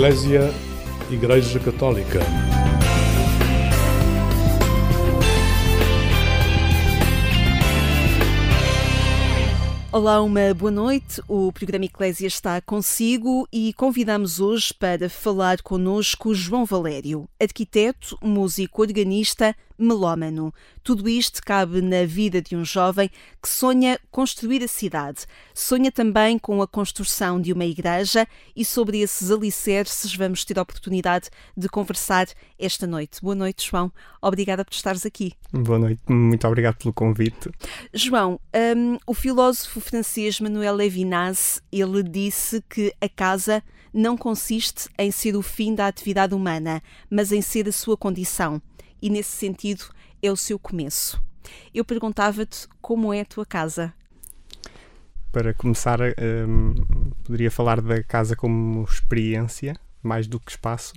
Eclésia 0.00 0.50
Igreja 1.10 1.60
Católica. 1.60 2.20
Olá, 9.92 10.22
uma 10.22 10.54
boa 10.54 10.70
noite. 10.70 11.20
O 11.28 11.52
programa 11.52 11.84
Eclésia 11.84 12.26
está 12.26 12.62
consigo 12.62 13.46
e 13.52 13.74
convidamos 13.74 14.40
hoje 14.40 14.72
para 14.72 15.10
falar 15.10 15.60
connosco 15.60 16.34
João 16.34 16.64
Valério, 16.64 17.28
arquiteto, 17.38 18.16
músico, 18.22 18.80
organista, 18.80 19.54
melómano. 19.80 20.52
Tudo 20.82 21.08
isto 21.08 21.42
cabe 21.44 21.80
na 21.80 22.04
vida 22.04 22.40
de 22.40 22.54
um 22.54 22.64
jovem 22.64 23.10
que 23.42 23.48
sonha 23.48 23.98
construir 24.10 24.62
a 24.62 24.68
cidade. 24.68 25.26
Sonha 25.54 25.90
também 25.90 26.38
com 26.38 26.62
a 26.62 26.66
construção 26.66 27.40
de 27.40 27.52
uma 27.52 27.64
igreja 27.64 28.26
e 28.54 28.64
sobre 28.64 29.00
esses 29.00 29.30
alicerces 29.30 30.14
vamos 30.14 30.44
ter 30.44 30.58
a 30.58 30.62
oportunidade 30.62 31.30
de 31.56 31.68
conversar 31.68 32.26
esta 32.58 32.86
noite. 32.86 33.20
Boa 33.22 33.34
noite, 33.34 33.68
João. 33.68 33.92
Obrigada 34.20 34.64
por 34.64 34.72
estares 34.72 35.04
aqui. 35.06 35.32
Boa 35.52 35.78
noite, 35.78 36.00
muito 36.08 36.46
obrigado 36.46 36.76
pelo 36.76 36.92
convite. 36.92 37.50
João, 37.92 38.38
um, 38.76 38.98
o 39.06 39.14
filósofo 39.14 39.80
francês 39.80 40.40
Manuel 40.40 40.74
Levinas, 40.74 41.62
ele 41.72 42.02
disse 42.02 42.62
que 42.68 42.92
a 43.00 43.08
casa 43.08 43.62
não 43.92 44.16
consiste 44.16 44.88
em 44.98 45.10
ser 45.10 45.36
o 45.36 45.42
fim 45.42 45.74
da 45.74 45.86
atividade 45.86 46.34
humana, 46.34 46.82
mas 47.10 47.32
em 47.32 47.42
ser 47.42 47.68
a 47.68 47.72
sua 47.72 47.96
condição 47.96 48.62
e, 49.00 49.10
nesse 49.10 49.36
sentido, 49.36 49.84
é 50.22 50.30
o 50.30 50.36
seu 50.36 50.58
começo. 50.58 51.22
Eu 51.74 51.84
perguntava-te 51.84 52.68
como 52.80 53.12
é 53.12 53.20
a 53.20 53.24
tua 53.24 53.46
casa. 53.46 53.92
Para 55.32 55.54
começar, 55.54 56.00
um, 56.00 56.74
poderia 57.24 57.50
falar 57.50 57.80
da 57.80 58.02
casa 58.02 58.34
como 58.34 58.82
experiência, 58.84 59.74
mais 60.02 60.26
do 60.26 60.40
que 60.40 60.50
espaço. 60.50 60.92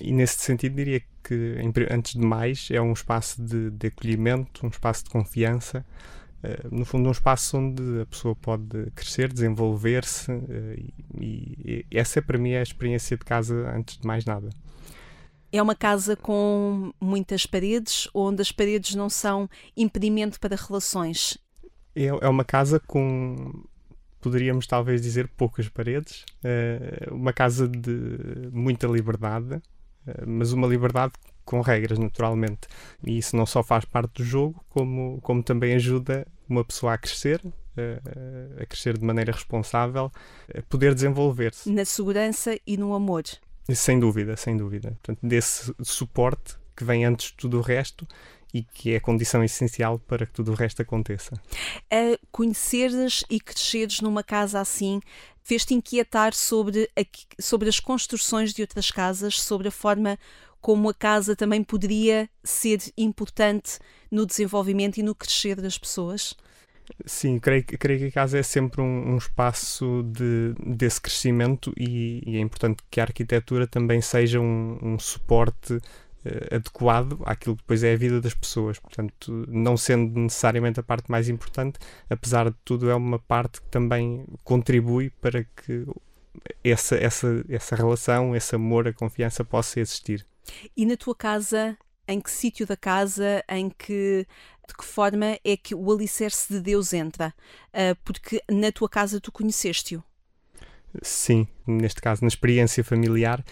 E 0.00 0.12
nesse 0.12 0.38
sentido, 0.38 0.76
diria 0.76 1.00
que, 1.22 1.56
antes 1.90 2.14
de 2.14 2.26
mais, 2.26 2.68
é 2.70 2.80
um 2.80 2.92
espaço 2.92 3.40
de, 3.40 3.70
de 3.70 3.86
acolhimento, 3.86 4.66
um 4.66 4.68
espaço 4.68 5.04
de 5.04 5.10
confiança, 5.10 5.84
Uh, 6.42 6.76
no 6.76 6.84
fundo, 6.84 7.08
um 7.08 7.12
espaço 7.12 7.56
onde 7.56 8.00
a 8.00 8.06
pessoa 8.06 8.34
pode 8.34 8.90
crescer, 8.96 9.32
desenvolver-se, 9.32 10.32
uh, 10.32 10.92
e, 11.20 11.56
e, 11.64 11.86
essa 11.88 12.20
para 12.20 12.36
mim 12.36 12.50
é 12.50 12.58
a 12.58 12.62
experiência 12.62 13.16
de 13.16 13.24
casa 13.24 13.70
antes 13.72 13.96
de 13.96 14.04
mais 14.04 14.24
nada. 14.24 14.50
É 15.52 15.60
uma 15.60 15.74
casa 15.74 16.16
com 16.16 16.92
muitas 16.98 17.44
paredes, 17.44 18.08
onde 18.14 18.40
as 18.40 18.50
paredes 18.50 18.94
não 18.94 19.10
são 19.10 19.48
impedimento 19.76 20.40
para 20.40 20.56
relações. 20.56 21.36
É, 21.94 22.06
é 22.06 22.28
uma 22.28 22.44
casa 22.44 22.80
com, 22.80 23.62
poderíamos 24.18 24.66
talvez 24.66 25.02
dizer, 25.02 25.28
poucas 25.28 25.68
paredes. 25.68 26.24
É 26.42 27.06
uma 27.10 27.34
casa 27.34 27.68
de 27.68 28.48
muita 28.50 28.86
liberdade, 28.86 29.60
eh, 30.06 30.24
mas 30.26 30.52
uma 30.52 30.66
liberdade 30.66 31.12
com 31.44 31.60
regras, 31.60 31.98
naturalmente. 31.98 32.68
E 33.04 33.18
isso 33.18 33.36
não 33.36 33.44
só 33.44 33.62
faz 33.62 33.84
parte 33.84 34.22
do 34.22 34.24
jogo, 34.24 34.64
como, 34.70 35.20
como 35.20 35.42
também 35.42 35.74
ajuda 35.74 36.26
uma 36.48 36.64
pessoa 36.64 36.94
a 36.94 36.98
crescer, 36.98 37.42
eh, 37.76 38.00
a 38.58 38.64
crescer 38.64 38.96
de 38.96 39.04
maneira 39.04 39.32
responsável, 39.32 40.10
a 40.56 40.62
poder 40.62 40.94
desenvolver-se. 40.94 41.70
Na 41.70 41.84
segurança 41.84 42.58
e 42.66 42.76
no 42.76 42.94
amor. 42.94 43.24
Sem 43.74 43.98
dúvida, 43.98 44.36
sem 44.36 44.56
dúvida. 44.56 44.90
Portanto, 45.02 45.18
desse 45.22 45.74
suporte 45.82 46.56
que 46.76 46.84
vem 46.84 47.04
antes 47.04 47.30
de 47.30 47.34
tudo 47.34 47.58
o 47.58 47.60
resto 47.60 48.06
e 48.52 48.62
que 48.62 48.94
é 48.94 49.00
condição 49.00 49.42
essencial 49.42 49.98
para 49.98 50.26
que 50.26 50.32
tudo 50.32 50.52
o 50.52 50.54
resto 50.54 50.82
aconteça. 50.82 51.40
A 51.90 52.18
conheceres 52.30 53.24
e 53.30 53.40
cresceres 53.40 54.00
numa 54.00 54.22
casa 54.22 54.60
assim 54.60 55.00
fez-te 55.42 55.74
inquietar 55.74 56.34
sobre, 56.34 56.88
a, 56.96 57.02
sobre 57.40 57.68
as 57.68 57.80
construções 57.80 58.52
de 58.52 58.62
outras 58.62 58.90
casas, 58.90 59.40
sobre 59.40 59.68
a 59.68 59.72
forma 59.72 60.18
como 60.60 60.88
a 60.88 60.94
casa 60.94 61.34
também 61.34 61.64
poderia 61.64 62.30
ser 62.44 62.80
importante 62.96 63.78
no 64.10 64.24
desenvolvimento 64.24 64.98
e 64.98 65.02
no 65.02 65.14
crescer 65.14 65.60
das 65.60 65.76
pessoas? 65.76 66.36
Sim, 67.06 67.38
creio, 67.38 67.64
creio 67.64 67.98
que 68.00 68.06
a 68.06 68.12
casa 68.12 68.38
é 68.38 68.42
sempre 68.42 68.80
um, 68.80 69.14
um 69.14 69.16
espaço 69.16 70.02
de, 70.04 70.54
desse 70.64 71.00
crescimento 71.00 71.72
e, 71.76 72.22
e, 72.26 72.36
é 72.36 72.40
importante 72.40 72.82
que 72.90 73.00
a 73.00 73.04
arquitetura 73.04 73.66
também 73.66 74.00
seja 74.00 74.40
um, 74.40 74.78
um 74.82 74.98
suporte 74.98 75.74
uh, 75.74 76.54
adequado 76.54 77.20
àquilo 77.24 77.56
que 77.56 77.62
depois 77.62 77.82
é 77.82 77.92
a 77.92 77.96
vida 77.96 78.20
das 78.20 78.34
pessoas. 78.34 78.78
Portanto, 78.78 79.46
não 79.48 79.76
sendo 79.76 80.18
necessariamente 80.20 80.80
a 80.80 80.82
parte 80.82 81.10
mais 81.10 81.28
importante, 81.28 81.78
apesar 82.10 82.50
de 82.50 82.56
tudo, 82.64 82.90
é 82.90 82.94
uma 82.94 83.18
parte 83.18 83.60
que 83.60 83.68
também 83.68 84.26
contribui 84.44 85.10
para 85.10 85.44
que 85.44 85.86
essa, 86.64 86.96
essa, 86.96 87.44
essa 87.48 87.76
relação, 87.76 88.34
esse 88.34 88.54
amor, 88.54 88.88
a 88.88 88.92
confiança 88.92 89.44
possa 89.44 89.80
existir. 89.80 90.26
E 90.76 90.84
na 90.86 90.96
tua 90.96 91.14
casa, 91.14 91.76
em 92.06 92.20
que 92.20 92.30
sítio 92.30 92.66
da 92.66 92.76
casa, 92.76 93.44
em 93.48 93.70
que 93.70 94.26
de 94.72 94.78
que 94.78 94.84
forma 94.84 95.38
é 95.44 95.56
que 95.56 95.74
o 95.74 95.92
alicerce 95.92 96.52
de 96.52 96.60
Deus 96.60 96.92
entra? 96.94 97.34
Uh, 97.68 97.94
porque 98.02 98.42
na 98.50 98.72
tua 98.72 98.88
casa 98.88 99.20
tu 99.20 99.30
conheceste-o. 99.30 100.02
Sim, 101.02 101.46
neste 101.66 102.00
caso 102.00 102.22
na 102.22 102.28
experiência 102.28 102.82
familiar, 102.82 103.42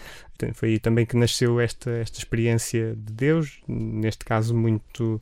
foi 0.53 0.69
aí 0.69 0.79
também 0.79 1.05
que 1.05 1.15
nasceu 1.15 1.59
esta, 1.59 1.89
esta 1.91 2.19
experiência 2.19 2.95
de 2.95 3.13
Deus, 3.13 3.61
neste 3.67 4.25
caso 4.25 4.55
muito 4.55 5.19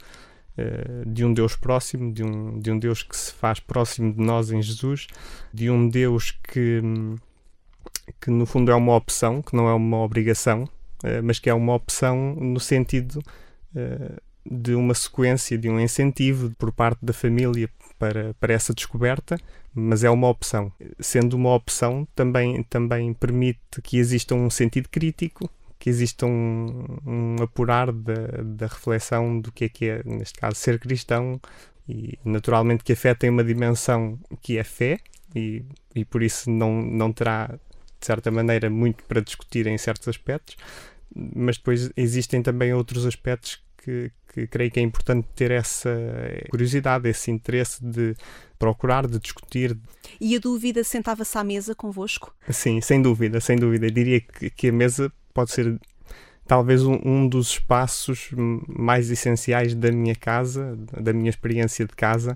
uh, 0.57 1.09
de 1.09 1.23
um 1.23 1.33
Deus 1.33 1.55
próximo, 1.55 2.13
de 2.13 2.23
um, 2.23 2.59
de 2.59 2.71
um 2.71 2.79
Deus 2.79 3.03
que 3.03 3.15
se 3.15 3.33
faz 3.33 3.59
próximo 3.59 4.13
de 4.13 4.21
nós 4.21 4.51
em 4.51 4.61
Jesus, 4.61 5.07
de 5.53 5.69
um 5.69 5.87
Deus 5.87 6.31
que, 6.31 6.81
que 8.19 8.29
no 8.29 8.45
fundo 8.45 8.71
é 8.71 8.75
uma 8.75 8.95
opção, 8.95 9.41
que 9.41 9.55
não 9.55 9.69
é 9.69 9.73
uma 9.73 9.97
obrigação, 9.99 10.63
uh, 10.63 11.23
mas 11.23 11.39
que 11.39 11.49
é 11.49 11.53
uma 11.53 11.73
opção 11.73 12.35
no 12.35 12.59
sentido 12.59 13.19
uh, 13.75 14.28
de 14.49 14.73
uma 14.73 14.93
sequência, 14.93 15.57
de 15.57 15.69
um 15.69 15.79
incentivo 15.79 16.51
por 16.57 16.71
parte 16.71 17.05
da 17.05 17.13
família 17.13 17.69
para, 17.99 18.33
para 18.39 18.53
essa 18.53 18.73
descoberta, 18.73 19.37
mas 19.73 20.03
é 20.03 20.09
uma 20.09 20.27
opção. 20.27 20.71
Sendo 20.99 21.35
uma 21.35 21.53
opção, 21.53 22.07
também, 22.15 22.63
também 22.63 23.13
permite 23.13 23.81
que 23.83 23.97
exista 23.97 24.33
um 24.33 24.49
sentido 24.49 24.89
crítico, 24.89 25.49
que 25.77 25.89
exista 25.89 26.25
um, 26.25 26.97
um 27.05 27.35
apurar 27.41 27.91
da, 27.91 28.27
da 28.43 28.67
reflexão 28.67 29.39
do 29.39 29.51
que 29.51 29.65
é 29.65 29.69
que 29.69 29.85
é, 29.85 30.01
neste 30.03 30.39
caso, 30.39 30.55
ser 30.55 30.79
cristão, 30.79 31.39
e 31.87 32.17
naturalmente 32.25 32.83
que 32.83 32.93
a 32.93 32.95
fé 32.95 33.13
tem 33.13 33.29
uma 33.29 33.43
dimensão 33.43 34.19
que 34.41 34.57
é 34.57 34.63
fé, 34.63 34.99
e, 35.35 35.63
e 35.95 36.03
por 36.03 36.23
isso 36.23 36.49
não, 36.49 36.81
não 36.81 37.13
terá, 37.13 37.47
de 37.99 38.05
certa 38.05 38.31
maneira, 38.31 38.69
muito 38.69 39.03
para 39.03 39.21
discutir 39.21 39.67
em 39.67 39.77
certos 39.77 40.07
aspectos, 40.07 40.57
mas 41.15 41.57
depois 41.57 41.91
existem 41.95 42.41
também 42.41 42.73
outros 42.73 43.05
aspectos 43.05 43.63
que, 43.77 44.11
que 44.33 44.47
creio 44.47 44.71
que 44.71 44.79
é 44.79 44.83
importante 44.83 45.27
ter 45.35 45.51
essa 45.51 45.89
curiosidade, 46.49 47.09
esse 47.09 47.31
interesse 47.31 47.83
de 47.83 48.15
procurar, 48.57 49.07
de 49.07 49.19
discutir. 49.19 49.77
E 50.19 50.35
a 50.35 50.39
dúvida 50.39 50.83
sentava-se 50.83 51.37
à 51.37 51.43
mesa 51.43 51.73
convosco? 51.73 52.33
Sim, 52.49 52.81
sem 52.81 53.01
dúvida, 53.01 53.39
sem 53.39 53.57
dúvida. 53.57 53.87
Eu 53.87 53.91
diria 53.91 54.21
que, 54.21 54.49
que 54.49 54.69
a 54.69 54.71
mesa 54.71 55.11
pode 55.33 55.51
ser 55.51 55.79
talvez 56.45 56.83
um, 56.83 56.99
um, 57.05 57.27
dos 57.27 57.51
espaços 57.51 58.31
mais 58.67 59.11
essenciais 59.11 59.75
da 59.75 59.91
minha 59.91 60.15
casa, 60.15 60.75
da 60.99 61.13
minha 61.13 61.29
experiência 61.29 61.85
de 61.85 61.95
casa. 61.95 62.33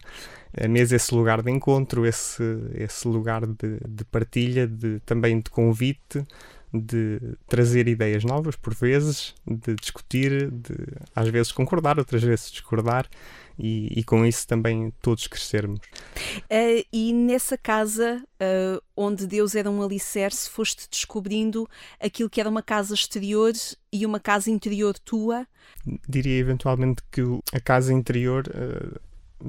A 0.55 0.67
mesa 0.67 0.95
é 0.95 0.97
esse 0.97 1.13
lugar 1.15 1.41
de 1.41 1.49
encontro, 1.49 2.05
esse, 2.05 2.43
esse 2.75 3.07
lugar 3.07 3.45
de, 3.45 3.79
de 3.87 4.05
partilha, 4.05 4.67
de, 4.67 4.99
também 4.99 5.39
de 5.39 5.49
convite, 5.49 6.23
de 6.73 7.19
trazer 7.47 7.87
ideias 7.87 8.23
novas, 8.23 8.55
por 8.55 8.73
vezes, 8.73 9.35
de 9.45 9.75
discutir, 9.75 10.49
de 10.49 10.75
às 11.15 11.27
vezes 11.29 11.51
concordar, 11.51 11.99
outras 11.99 12.23
vezes 12.23 12.51
discordar. 12.51 13.07
E, 13.59 13.99
e, 13.99 14.03
com 14.03 14.25
isso 14.25 14.47
também 14.47 14.91
todos 14.99 15.27
crescermos. 15.27 15.79
Uh, 16.49 16.83
e 16.91 17.13
nessa 17.13 17.55
casa 17.55 18.23
uh, 18.41 18.81
onde 18.97 19.27
Deus 19.27 19.53
era 19.53 19.69
um 19.69 19.83
alicerce, 19.83 20.49
foste 20.49 20.89
descobrindo 20.89 21.69
aquilo 21.99 22.31
que 22.31 22.39
era 22.39 22.49
uma 22.49 22.63
casa 22.63 22.95
exterior 22.95 23.53
e 23.91 24.07
uma 24.07 24.19
casa 24.19 24.49
interior 24.49 24.97
tua? 24.97 25.45
Diria 26.09 26.39
eventualmente 26.39 27.03
que 27.11 27.21
a 27.53 27.59
casa 27.59 27.93
interior 27.93 28.47
uh, 28.47 28.99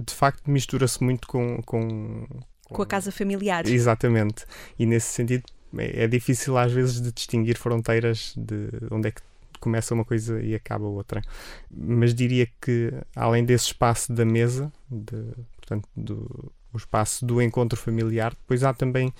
de 0.04 0.12
facto 0.12 0.50
mistura-se 0.50 1.02
muito 1.02 1.26
com, 1.26 1.62
com, 1.62 2.26
com 2.64 2.82
a 2.82 2.86
casa 2.86 3.10
familiar. 3.10 3.66
Exatamente. 3.66 4.44
E 4.78 4.84
nesse 4.84 5.12
sentido 5.14 5.44
é, 5.78 6.04
é 6.04 6.08
difícil 6.08 6.56
às 6.56 6.72
vezes 6.72 7.00
de 7.00 7.12
distinguir 7.12 7.56
fronteiras 7.56 8.34
de 8.36 8.68
onde 8.90 9.08
é 9.08 9.10
que 9.10 9.22
começa 9.60 9.94
uma 9.94 10.04
coisa 10.04 10.40
e 10.42 10.54
acaba 10.54 10.84
outra. 10.84 11.22
Mas 11.70 12.14
diria 12.14 12.46
que 12.60 12.92
além 13.16 13.44
desse 13.44 13.66
espaço 13.66 14.12
da 14.12 14.24
mesa, 14.24 14.70
de, 14.90 15.22
portanto, 15.56 15.88
do, 15.96 16.52
o 16.72 16.76
espaço 16.76 17.24
do 17.24 17.40
encontro 17.40 17.78
familiar, 17.78 18.32
depois 18.34 18.62
há 18.62 18.74
também 18.74 19.12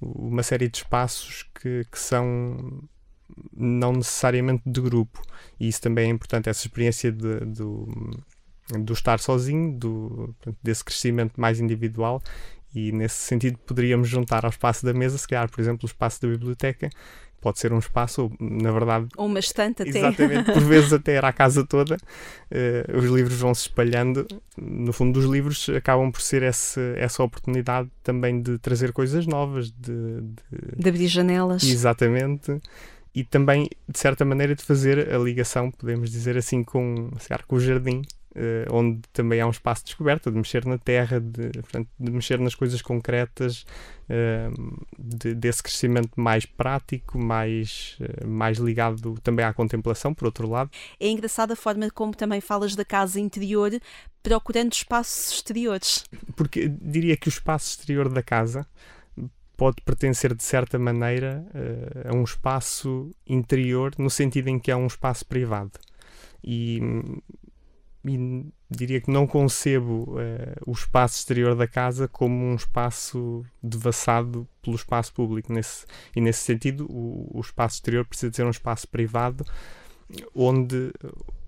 uma 0.00 0.42
série 0.42 0.68
de 0.68 0.78
espaços 0.78 1.44
que, 1.54 1.84
que 1.90 1.98
são 1.98 2.82
não 3.54 3.92
necessariamente 3.92 4.62
de 4.64 4.80
grupo. 4.80 5.20
E 5.58 5.68
isso 5.68 5.82
também 5.82 6.08
é 6.08 6.12
importante, 6.12 6.48
essa 6.48 6.66
experiência 6.66 7.12
de, 7.12 7.40
do, 7.40 7.88
do 8.78 8.92
estar 8.92 9.20
sozinho, 9.20 9.72
do, 9.76 10.34
desse 10.62 10.82
crescimento 10.84 11.38
mais 11.38 11.60
individual 11.60 12.22
e 12.74 12.92
nesse 12.92 13.16
sentido 13.16 13.58
poderíamos 13.58 14.08
juntar 14.08 14.44
ao 14.44 14.50
espaço 14.50 14.84
da 14.84 14.92
mesa, 14.92 15.18
se 15.18 15.26
calhar, 15.26 15.50
por 15.50 15.60
exemplo, 15.60 15.80
o 15.84 15.86
espaço 15.86 16.22
da 16.22 16.28
biblioteca, 16.28 16.90
pode 17.40 17.58
ser 17.58 17.72
um 17.72 17.78
espaço, 17.78 18.30
na 18.38 18.70
verdade. 18.70 19.08
Ou 19.16 19.26
uma 19.26 19.38
estante 19.38 19.82
até. 19.82 19.98
Exatamente, 19.98 20.52
por 20.52 20.62
vezes 20.62 20.92
até 20.92 21.14
era 21.14 21.28
a 21.28 21.32
casa 21.32 21.66
toda. 21.66 21.96
Uh, 22.50 22.98
os 22.98 23.04
livros 23.06 23.40
vão 23.40 23.54
se 23.54 23.62
espalhando. 23.62 24.26
No 24.56 24.92
fundo, 24.92 25.18
os 25.18 25.26
livros 25.26 25.68
acabam 25.70 26.10
por 26.12 26.20
ser 26.20 26.42
esse, 26.42 26.80
essa 26.96 27.22
oportunidade 27.22 27.90
também 28.02 28.40
de 28.40 28.58
trazer 28.58 28.92
coisas 28.92 29.26
novas, 29.26 29.70
de, 29.70 30.20
de... 30.20 30.76
de 30.76 30.88
abrir 30.88 31.08
janelas. 31.08 31.62
Exatamente 31.64 32.60
e 33.14 33.24
também, 33.24 33.68
de 33.88 33.98
certa 33.98 34.24
maneira, 34.24 34.54
de 34.54 34.62
fazer 34.62 35.12
a 35.12 35.18
ligação, 35.18 35.70
podemos 35.70 36.10
dizer 36.10 36.36
assim, 36.36 36.62
com, 36.62 37.10
com 37.46 37.56
o 37.56 37.60
jardim, 37.60 38.02
uh, 38.36 38.74
onde 38.74 39.00
também 39.12 39.40
há 39.40 39.46
um 39.46 39.50
espaço 39.50 39.82
de 39.82 39.86
descoberta, 39.86 40.30
de 40.30 40.36
mexer 40.36 40.64
na 40.64 40.78
terra, 40.78 41.20
de, 41.20 41.50
portanto, 41.50 41.88
de 41.98 42.10
mexer 42.10 42.38
nas 42.38 42.54
coisas 42.54 42.80
concretas, 42.82 43.64
uh, 44.08 44.84
de, 44.98 45.34
desse 45.34 45.62
crescimento 45.62 46.20
mais 46.20 46.46
prático, 46.46 47.18
mais, 47.18 47.96
uh, 48.00 48.26
mais 48.26 48.58
ligado 48.58 49.18
também 49.22 49.44
à 49.44 49.52
contemplação, 49.52 50.14
por 50.14 50.26
outro 50.26 50.48
lado. 50.48 50.70
É 50.98 51.08
engraçada 51.08 51.54
a 51.54 51.56
forma 51.56 51.90
como 51.90 52.14
também 52.14 52.40
falas 52.40 52.74
da 52.74 52.84
casa 52.84 53.20
interior, 53.20 53.72
procurando 54.22 54.72
espaços 54.72 55.32
exteriores. 55.32 56.04
Porque 56.36 56.68
diria 56.68 57.16
que 57.16 57.28
o 57.28 57.30
espaço 57.30 57.70
exterior 57.70 58.08
da 58.08 58.22
casa 58.22 58.66
pode 59.56 59.82
pertencer 59.82 60.34
de 60.34 60.42
certa 60.42 60.78
maneira 60.78 61.44
a 62.08 62.14
um 62.14 62.24
espaço 62.24 63.10
interior, 63.26 63.92
no 63.98 64.08
sentido 64.08 64.48
em 64.48 64.58
que 64.58 64.70
é 64.70 64.76
um 64.76 64.86
espaço 64.86 65.26
privado. 65.26 65.72
E, 66.42 66.80
e 68.04 68.46
diria 68.70 69.00
que 69.00 69.10
não 69.10 69.26
concebo 69.26 70.14
uh, 70.14 70.16
o 70.66 70.72
espaço 70.72 71.18
exterior 71.18 71.54
da 71.54 71.66
casa 71.66 72.08
como 72.08 72.34
um 72.34 72.54
espaço 72.54 73.44
devassado 73.62 74.48
pelo 74.62 74.76
espaço 74.76 75.12
público. 75.12 75.52
Nesse, 75.52 75.84
e 76.16 76.20
nesse 76.20 76.40
sentido, 76.40 76.86
o, 76.90 77.30
o 77.34 77.40
espaço 77.40 77.76
exterior 77.76 78.04
precisa 78.06 78.30
de 78.30 78.36
ser 78.36 78.46
um 78.46 78.50
espaço 78.50 78.88
privado 78.88 79.44
onde 80.34 80.92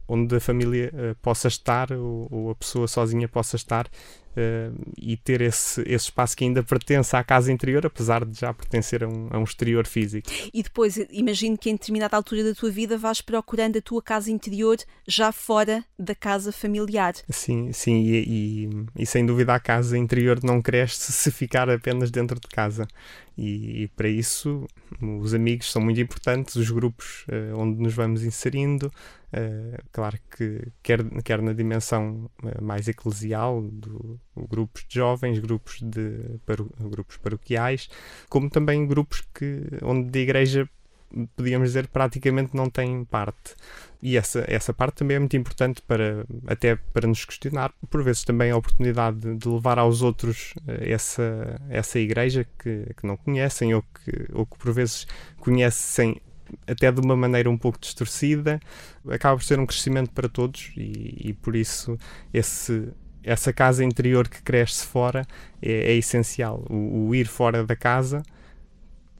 onde 0.06 0.36
a 0.36 0.40
família 0.40 0.92
uh, 0.92 1.14
possa 1.22 1.48
estar 1.48 1.90
ou, 1.92 2.28
ou, 2.30 2.50
a 2.50 2.54
pessoa 2.54 2.86
sozinha 2.86 3.28
possa 3.28 3.56
estar 3.56 3.88
uh, 4.36 4.92
e 4.96 5.16
ter 5.16 5.40
esse, 5.40 5.80
esse 5.82 6.06
espaço 6.06 6.36
que 6.36 6.44
ainda 6.44 6.62
pertence 6.62 7.14
à 7.16 7.22
casa 7.22 7.52
interior, 7.52 7.84
apesar 7.86 8.24
de 8.24 8.38
já 8.38 8.52
pertencer 8.52 9.04
a 9.04 9.08
um, 9.08 9.28
a 9.30 9.38
um 9.38 9.44
exterior 9.44 9.86
físico. 9.86 10.28
E 10.52 10.62
depois, 10.62 10.96
imagino 11.10 11.56
que 11.56 11.70
em 11.70 11.74
determinada 11.74 12.16
altura 12.16 12.44
da 12.44 12.54
tua 12.54 12.70
vida 12.70 12.96
vais 12.96 13.20
procurando 13.20 13.78
a 13.78 13.82
tua 13.82 14.02
casa 14.02 14.30
interior 14.30 14.76
já 15.06 15.32
fora 15.32 15.84
da 15.98 16.14
casa 16.14 16.52
familiar. 16.52 17.14
Sim, 17.28 17.72
sim, 17.72 18.02
e, 18.02 18.24
e, 18.26 19.02
e 19.02 19.06
sem 19.06 19.24
dúvida 19.24 19.54
a 19.54 19.60
casa 19.60 19.96
interior 19.96 20.42
não 20.42 20.60
cresce 20.60 21.12
se 21.12 21.30
ficar 21.30 21.68
apenas 21.70 22.10
dentro 22.10 22.38
de 22.40 22.48
casa. 22.48 22.86
E, 23.36 23.84
e, 23.84 23.88
para 23.88 24.08
isso 24.08 24.66
os 25.00 25.32
amigos 25.32 25.72
são 25.72 25.80
muito 25.80 26.00
importantes, 26.00 26.54
os 26.54 26.70
grupos 26.70 27.24
uh, 27.28 27.56
onde 27.56 27.80
nos 27.80 27.94
vamos 27.94 28.22
inserindo, 28.24 28.92
uh, 29.32 29.82
claro 29.90 30.18
que 30.36 30.68
quer, 30.82 31.04
quer 31.22 31.42
na 31.42 31.52
dimensão 31.52 32.30
uh, 32.42 32.62
mais 32.62 32.88
eclesial, 32.88 33.62
do, 33.62 34.20
grupos 34.36 34.84
de 34.88 34.94
jovens, 34.96 35.38
grupos, 35.38 35.80
de, 35.82 36.38
paro, 36.46 36.70
grupos 36.78 37.16
paroquiais, 37.16 37.88
como 38.28 38.50
também 38.50 38.86
grupos 38.86 39.22
que, 39.34 39.62
onde 39.82 40.18
a 40.18 40.22
igreja 40.22 40.68
podíamos 41.36 41.68
dizer, 41.68 41.88
praticamente 41.88 42.56
não 42.56 42.70
tem 42.70 43.04
parte. 43.04 43.54
E 44.02 44.16
essa, 44.16 44.44
essa 44.48 44.72
parte 44.72 44.96
também 44.96 45.16
é 45.16 45.20
muito 45.20 45.36
importante 45.36 45.80
para 45.82 46.26
até 46.46 46.76
para 46.76 47.06
nos 47.06 47.24
questionar, 47.24 47.72
por 47.88 48.02
vezes 48.02 48.24
também 48.24 48.50
a 48.50 48.56
oportunidade 48.56 49.18
de, 49.18 49.36
de 49.36 49.48
levar 49.48 49.78
aos 49.78 50.02
outros 50.02 50.54
eh, 50.66 50.92
essa, 50.92 51.60
essa 51.68 51.98
igreja 51.98 52.46
que, 52.58 52.86
que 52.96 53.06
não 53.06 53.16
conhecem 53.16 53.74
ou 53.74 53.82
que, 53.82 54.28
ou 54.32 54.44
que 54.44 54.58
por 54.58 54.72
vezes 54.72 55.06
conhecem 55.38 56.20
até 56.66 56.90
de 56.90 57.00
uma 57.00 57.16
maneira 57.16 57.50
um 57.50 57.56
pouco 57.56 57.78
distorcida, 57.80 58.60
acaba 59.08 59.36
por 59.36 59.44
ser 59.44 59.58
um 59.58 59.66
crescimento 59.66 60.10
para 60.10 60.28
todos 60.28 60.72
e, 60.76 61.28
e 61.28 61.32
por 61.32 61.56
isso 61.56 61.98
esse, 62.32 62.88
essa 63.22 63.52
casa 63.52 63.84
interior 63.84 64.28
que 64.28 64.42
cresce 64.42 64.86
fora 64.86 65.26
é, 65.60 65.92
é 65.92 65.94
essencial. 65.94 66.64
O, 66.68 67.08
o, 67.08 67.14
ir 67.14 67.26
fora 67.26 67.64
da 67.64 67.76
casa 67.76 68.22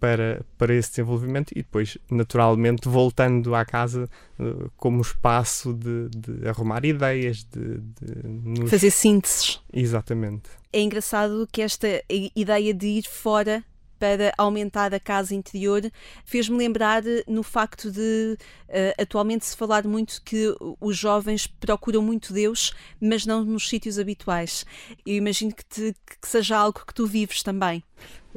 para, 0.01 0.45
para 0.59 0.75
esse 0.75 0.91
desenvolvimento 0.91 1.53
e 1.53 1.63
depois, 1.63 1.97
naturalmente, 2.11 2.89
voltando 2.89 3.55
à 3.55 3.65
casa 3.65 4.09
uh, 4.39 4.71
como 4.77 5.01
espaço 5.01 5.73
de, 5.73 6.09
de, 6.09 6.49
arrumar 6.49 6.85
ideias, 6.85 7.45
de, 7.45 7.79
de 7.79 8.27
nos... 8.27 8.69
fazer 8.69 8.91
sínteses. 8.91 9.61
Exatamente. 9.73 10.51
É 10.73 10.81
engraçado 10.81 11.47
que 11.53 11.63
esta 11.63 11.87
ideia 12.09 12.75
de 12.75 12.87
ir 12.87 13.05
fora 13.05 13.65
para 14.03 14.35
aumentar 14.37 14.93
a 14.93 14.99
casa 14.99 15.33
interior, 15.33 15.81
fez-me 16.25 16.59
lembrar 16.59 17.05
no 17.29 17.45
facto 17.45 17.89
de 17.89 18.37
uh, 18.69 19.01
atualmente 19.01 19.47
se 19.47 19.57
falar 19.57 19.87
muito 19.87 20.21
que 20.25 20.53
os 20.81 20.97
jovens 20.97 21.47
procuram 21.47 22.03
muito 22.03 22.33
Deus, 22.33 22.75
mas 23.01 23.25
não 23.25 23.45
nos 23.45 23.69
sítios 23.69 24.01
habituais. 24.01 24.67
Eu 25.07 25.15
imagino 25.15 25.55
que, 25.55 25.65
te, 25.65 25.95
que 26.21 26.27
seja 26.29 26.57
algo 26.57 26.85
que 26.85 26.93
tu 26.93 27.07
vives 27.07 27.45
também. 27.45 27.85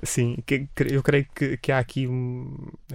Sim, 0.04 0.38
eu 0.92 1.02
creio 1.02 1.26
que, 1.34 1.58
que 1.58 1.72
há 1.72 1.80
aqui, 1.80 2.08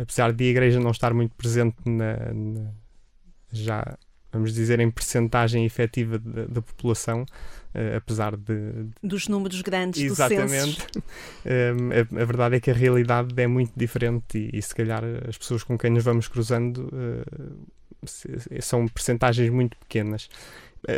apesar 0.01 0.33
de 0.33 0.45
a 0.45 0.49
Igreja 0.51 0.79
não 0.79 0.93
estar 0.93 1.13
muito 1.13 1.35
presente 1.35 1.75
na, 1.85 2.33
na 2.33 2.71
já, 3.51 3.99
vamos 4.33 4.55
dizer, 4.55 4.81
em 4.81 4.91
percentagem 4.91 5.65
efetiva 5.65 6.19
da, 6.19 6.47
da 6.47 6.63
população, 6.63 7.23
uh, 7.23 7.97
apesar 7.97 8.37
de, 8.37 8.87
Dos 9.03 9.29
números 9.29 9.61
grandes 9.63 10.03
Exatamente. 10.03 10.87
do 10.93 11.01
um, 11.01 12.19
a, 12.19 12.23
a, 12.23 12.25
verdade 12.25 12.57
é 12.57 12.61
que 12.61 12.71
a 12.71 12.75
realidade 12.75 13.35
é 13.41 13.47
muito 13.47 13.73
diferente 13.77 14.39
e, 14.39 14.59
e, 14.59 14.63
se 14.63 14.75
calhar 14.75 15.03
as 15.29 15.37
pessoas 15.37 15.63
com 15.63 15.77
quem 15.77 15.91
nos 15.91 16.05
vamos 16.05 16.29
cruzando 16.29 16.89
uh, 16.93 18.61
são 18.61 18.89
percentagens 18.89 19.51
muito 19.51 19.77
pequenas 19.77 20.29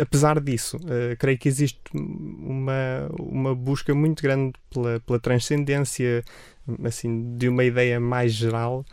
apesar 0.01 0.41
disso, 0.41 0.77
uh, 0.77 1.17
creio 1.19 1.39
que 1.39 1.49
existe 1.49 1.81
uma, 1.95 3.09
uma 3.19 3.55
busca 3.55 3.95
muito 3.95 4.23
grande 4.23 4.53
pela, 4.71 5.01
pela 5.01 5.19
transcendência, 5.19 6.25
assim, 6.85 7.37
de 7.37 7.49
uma 7.49 7.65
ideia 7.65 7.99
mais 7.99 8.33
geral. 8.33 8.85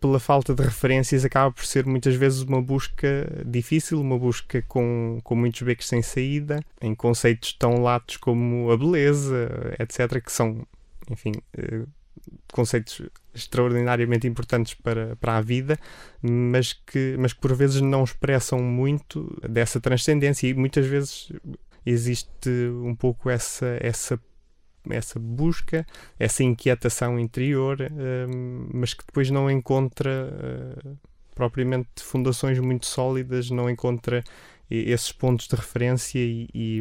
Pela 0.00 0.20
falta 0.20 0.54
de 0.54 0.62
referências, 0.62 1.24
acaba 1.24 1.52
por 1.52 1.64
ser 1.64 1.86
muitas 1.86 2.14
vezes 2.14 2.42
uma 2.42 2.60
busca 2.60 3.26
difícil, 3.46 4.00
uma 4.00 4.18
busca 4.18 4.62
com, 4.68 5.20
com 5.22 5.34
muitos 5.34 5.62
becos 5.62 5.86
sem 5.86 6.02
saída, 6.02 6.60
em 6.80 6.94
conceitos 6.94 7.52
tão 7.52 7.82
latos 7.82 8.16
como 8.16 8.70
a 8.70 8.76
beleza, 8.76 9.48
etc., 9.78 10.22
que 10.22 10.32
são, 10.32 10.66
enfim, 11.10 11.32
uh, 11.58 11.86
conceitos 12.52 13.02
extraordinariamente 13.34 14.26
importantes 14.26 14.74
para, 14.74 15.16
para 15.16 15.36
a 15.36 15.40
vida, 15.40 15.78
mas 16.22 16.72
que, 16.72 17.16
mas 17.18 17.32
que 17.32 17.40
por 17.40 17.54
vezes 17.54 17.80
não 17.80 18.04
expressam 18.04 18.60
muito 18.60 19.40
dessa 19.48 19.80
transcendência 19.80 20.48
e 20.48 20.54
muitas 20.54 20.86
vezes 20.86 21.32
existe 21.84 22.50
um 22.82 22.94
pouco 22.94 23.30
essa, 23.30 23.78
essa, 23.80 24.20
essa 24.88 25.18
busca, 25.18 25.86
essa 26.18 26.42
inquietação 26.42 27.18
interior, 27.18 27.78
um, 28.28 28.68
mas 28.72 28.94
que 28.94 29.04
depois 29.04 29.30
não 29.30 29.50
encontra 29.50 30.28
uh, 30.84 30.96
propriamente 31.34 32.02
fundações 32.02 32.58
muito 32.58 32.86
sólidas, 32.86 33.50
não 33.50 33.68
encontra 33.68 34.22
esses 34.70 35.10
pontos 35.10 35.48
de 35.48 35.56
referência 35.56 36.20
e, 36.20 36.48
e 36.54 36.80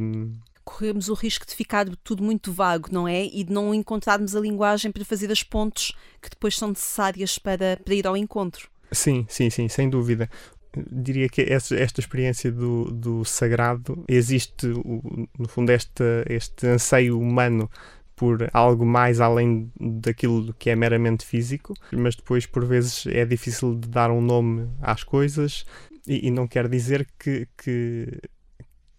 corremos 0.69 1.09
o 1.09 1.15
risco 1.15 1.47
de 1.47 1.55
ficar 1.55 1.87
tudo 2.03 2.23
muito 2.23 2.53
vago, 2.53 2.89
não 2.91 3.07
é? 3.07 3.25
E 3.25 3.43
de 3.43 3.51
não 3.51 3.73
encontrarmos 3.73 4.35
a 4.35 4.39
linguagem 4.39 4.91
para 4.91 5.03
fazer 5.03 5.31
as 5.31 5.41
pontes 5.41 5.93
que 6.21 6.29
depois 6.29 6.55
são 6.55 6.69
necessárias 6.69 7.39
para, 7.39 7.77
para 7.83 7.95
ir 7.95 8.05
ao 8.05 8.15
encontro. 8.15 8.69
Sim, 8.91 9.25
sim, 9.27 9.49
sim, 9.49 9.67
sem 9.67 9.89
dúvida. 9.89 10.29
Diria 10.75 11.27
que 11.27 11.41
esta, 11.41 11.75
esta 11.75 11.99
experiência 11.99 12.51
do, 12.51 12.85
do 12.91 13.25
sagrado 13.25 14.03
existe, 14.07 14.67
no 14.67 15.47
fundo, 15.47 15.71
este, 15.71 16.03
este 16.27 16.67
anseio 16.67 17.19
humano 17.19 17.69
por 18.15 18.49
algo 18.51 18.85
mais 18.85 19.21
além 19.21 19.71
daquilo 19.79 20.53
que 20.53 20.69
é 20.69 20.75
meramente 20.75 21.25
físico, 21.25 21.73
mas 21.93 22.17
depois, 22.17 22.45
por 22.45 22.65
vezes, 22.65 23.07
é 23.07 23.23
difícil 23.23 23.75
de 23.75 23.87
dar 23.87 24.11
um 24.11 24.21
nome 24.21 24.69
às 24.81 25.03
coisas 25.03 25.65
e, 26.05 26.27
e 26.27 26.29
não 26.29 26.45
quer 26.45 26.67
dizer 26.67 27.07
que, 27.17 27.47
que, 27.57 28.19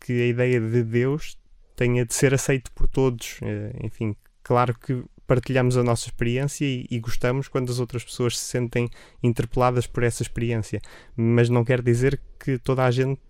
que 0.00 0.22
a 0.22 0.26
ideia 0.26 0.58
de 0.58 0.82
Deus 0.82 1.38
tenha 1.76 2.06
de 2.06 2.14
ser 2.14 2.32
aceito 2.32 2.72
por 2.72 2.88
todos. 2.88 3.38
Eh, 3.42 3.72
enfim, 3.84 4.16
claro 4.42 4.74
que 4.78 5.04
partilhamos 5.30 5.76
a 5.76 5.84
nossa 5.84 6.08
experiência 6.08 6.64
e, 6.64 6.88
e, 6.90 6.98
gostamos 6.98 7.46
quando 7.46 7.70
as 7.70 7.78
outras 7.78 8.02
pessoas 8.02 8.36
se 8.36 8.46
sentem 8.46 8.90
interpeladas 9.22 9.86
por 9.86 10.02
essa 10.02 10.24
experiência, 10.24 10.80
mas 11.16 11.48
não 11.48 11.64
quer 11.64 11.80
dizer 11.80 12.20
que 12.36 12.58
toda 12.58 12.84
a 12.84 12.90
gente 12.90 13.22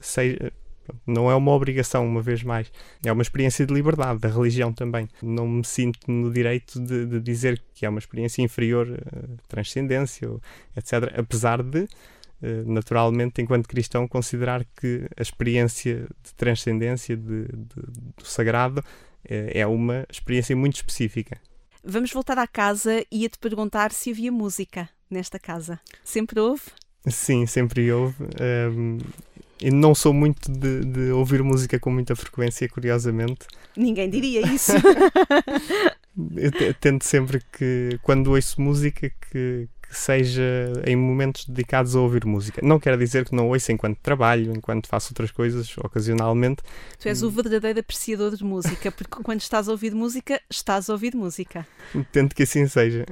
seja. 0.00 0.50
Não 1.06 1.30
é 1.30 1.34
uma 1.34 1.52
obrigação, 1.52 2.06
uma 2.06 2.22
vez 2.22 2.42
mais. 2.42 2.72
É 3.04 3.12
uma 3.12 3.20
experiência 3.20 3.66
de 3.66 3.74
liberdade, 3.74 4.20
da 4.20 4.28
religião 4.28 4.72
também. 4.72 5.08
Não 5.20 5.46
me 5.46 5.64
sinto 5.64 6.10
no 6.10 6.32
direito 6.32 6.80
de, 6.80 7.04
de 7.04 7.20
dizer 7.20 7.62
que 7.74 7.84
é 7.84 7.88
uma 7.88 7.98
experiência 7.98 8.40
inferior, 8.40 8.88
uh, 8.88 9.36
transcendência, 9.46 10.30
etc. 10.76 11.12
Apesar 11.18 11.62
de 11.62 11.86
eh, 12.42 12.62
naturalmente, 12.66 13.40
enquanto 13.40 13.66
cristão, 13.66 14.06
considerar 14.06 14.64
que 14.78 15.06
a 15.16 15.22
experiência 15.22 16.06
de 16.22 16.34
transcendência 16.34 17.16
de, 17.16 17.46
de, 17.46 17.82
do 18.16 18.24
sagrado 18.24 18.82
é, 19.28 19.60
é 19.60 19.66
uma 19.66 20.06
experiência 20.10 20.56
muito 20.56 20.76
específica. 20.76 21.40
Vamos 21.84 22.12
voltar 22.12 22.38
à 22.38 22.46
casa 22.46 23.04
e 23.10 23.22
ia 23.22 23.28
te 23.28 23.38
perguntar 23.38 23.92
se 23.92 24.10
havia 24.10 24.32
música. 24.32 24.88
nesta 25.08 25.38
casa? 25.38 25.78
Sempre 26.04 26.40
houve? 26.40 26.64
Sim, 27.06 27.46
sempre 27.46 27.92
houve. 27.92 28.16
Um, 28.74 28.98
não 29.72 29.94
sou 29.94 30.12
muito 30.12 30.50
de, 30.50 30.84
de, 30.84 31.10
ouvir 31.12 31.42
música 31.42 31.78
com 31.78 31.90
muita 31.90 32.14
frequência, 32.16 32.68
curiosamente. 32.68 33.46
Ninguém 33.76 34.10
diria 34.10 34.42
isso. 34.46 34.72
Eu 36.36 36.74
tento 36.74 37.04
sempre 37.04 37.40
que, 37.52 37.98
quando 38.02 38.32
ouço 38.32 38.60
música, 38.60 39.10
que, 39.30 39.68
que, 39.88 39.96
seja 39.96 40.42
em 40.86 40.96
momentos 40.96 41.44
dedicados 41.46 41.94
a 41.94 42.00
ouvir 42.00 42.24
música. 42.24 42.60
Não 42.62 42.78
quer 42.78 42.96
dizer 42.98 43.24
que 43.24 43.34
não 43.34 43.48
ouça 43.48 43.72
enquanto 43.72 43.98
trabalho, 43.98 44.52
enquanto 44.54 44.86
faço 44.86 45.12
outras 45.12 45.30
coisas, 45.30 45.76
ocasionalmente. 45.78 46.62
Tu 47.00 47.08
és 47.08 47.22
o 47.22 47.30
verdadeiro 47.30 47.80
apreciador 47.80 48.36
de 48.36 48.44
música, 48.44 48.90
porque 48.92 49.22
quando 49.22 49.40
estás 49.40 49.68
a 49.68 49.72
ouvir 49.72 49.94
música, 49.94 50.40
estás 50.50 50.88
a 50.88 50.92
ouvir 50.92 51.14
música. 51.14 51.66
Tento 52.12 52.34
que 52.34 52.42
assim 52.42 52.66
seja. 52.66 53.06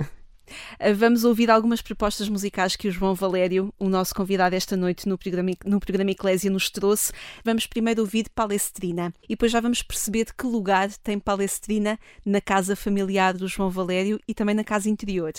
Ah, 0.79 0.93
vamos 0.93 1.25
ouvir 1.25 1.51
algumas 1.51 1.81
propostas 1.81 2.29
musicais 2.29 2.77
que 2.77 2.89
o 2.89 2.91
João 2.91 3.15
Valério, 3.15 3.73
o 3.79 3.89
nosso 3.89 4.15
convidado 4.15 4.55
esta 4.55 4.77
noite 4.77 5.09
no 5.09 5.17
programa, 5.17 5.51
no 5.65 5.81
programa 5.81 6.11
Eclésia, 6.11 6.51
nos 6.51 6.71
trouxe. 6.71 7.13
Vamos 7.45 7.67
primeiro 7.67 8.03
ouvir 8.03 8.29
Palestrina 8.35 9.13
e 9.25 9.29
depois 9.29 9.51
já 9.51 9.61
vamos 9.61 9.83
perceber 9.83 10.27
de 10.27 10.35
que 10.35 10.47
lugar 10.47 10.91
tem 11.03 11.19
Palestrina 11.19 11.99
na 12.25 12.41
casa 12.41 12.77
familiar 12.77 13.35
do 13.35 13.49
João 13.49 13.71
Valério 13.71 14.21
e 14.29 14.35
também 14.35 14.55
na 14.55 14.65
casa 14.65 14.89
interior. 14.89 15.33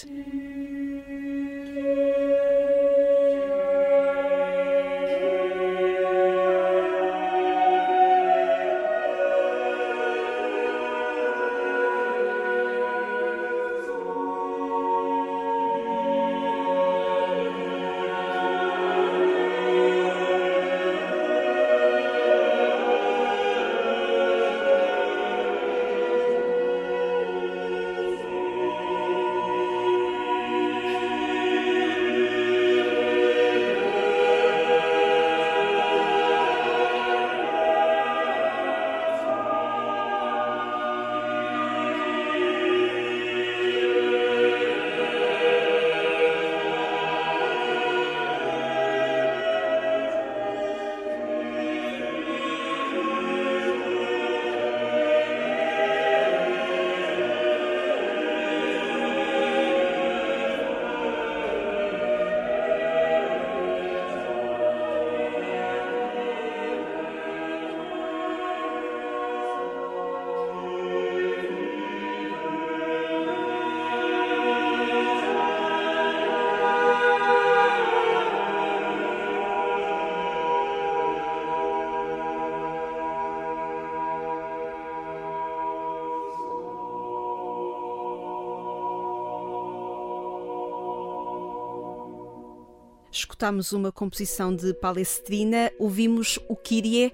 Escutámos 93.36 93.74
uma 93.74 93.92
composição 93.92 94.56
de 94.56 94.74
Palestrina, 94.74 95.70
ouvimos 95.78 96.40
o 96.48 96.56
Kyrie 96.56 97.08
uh, 97.08 97.12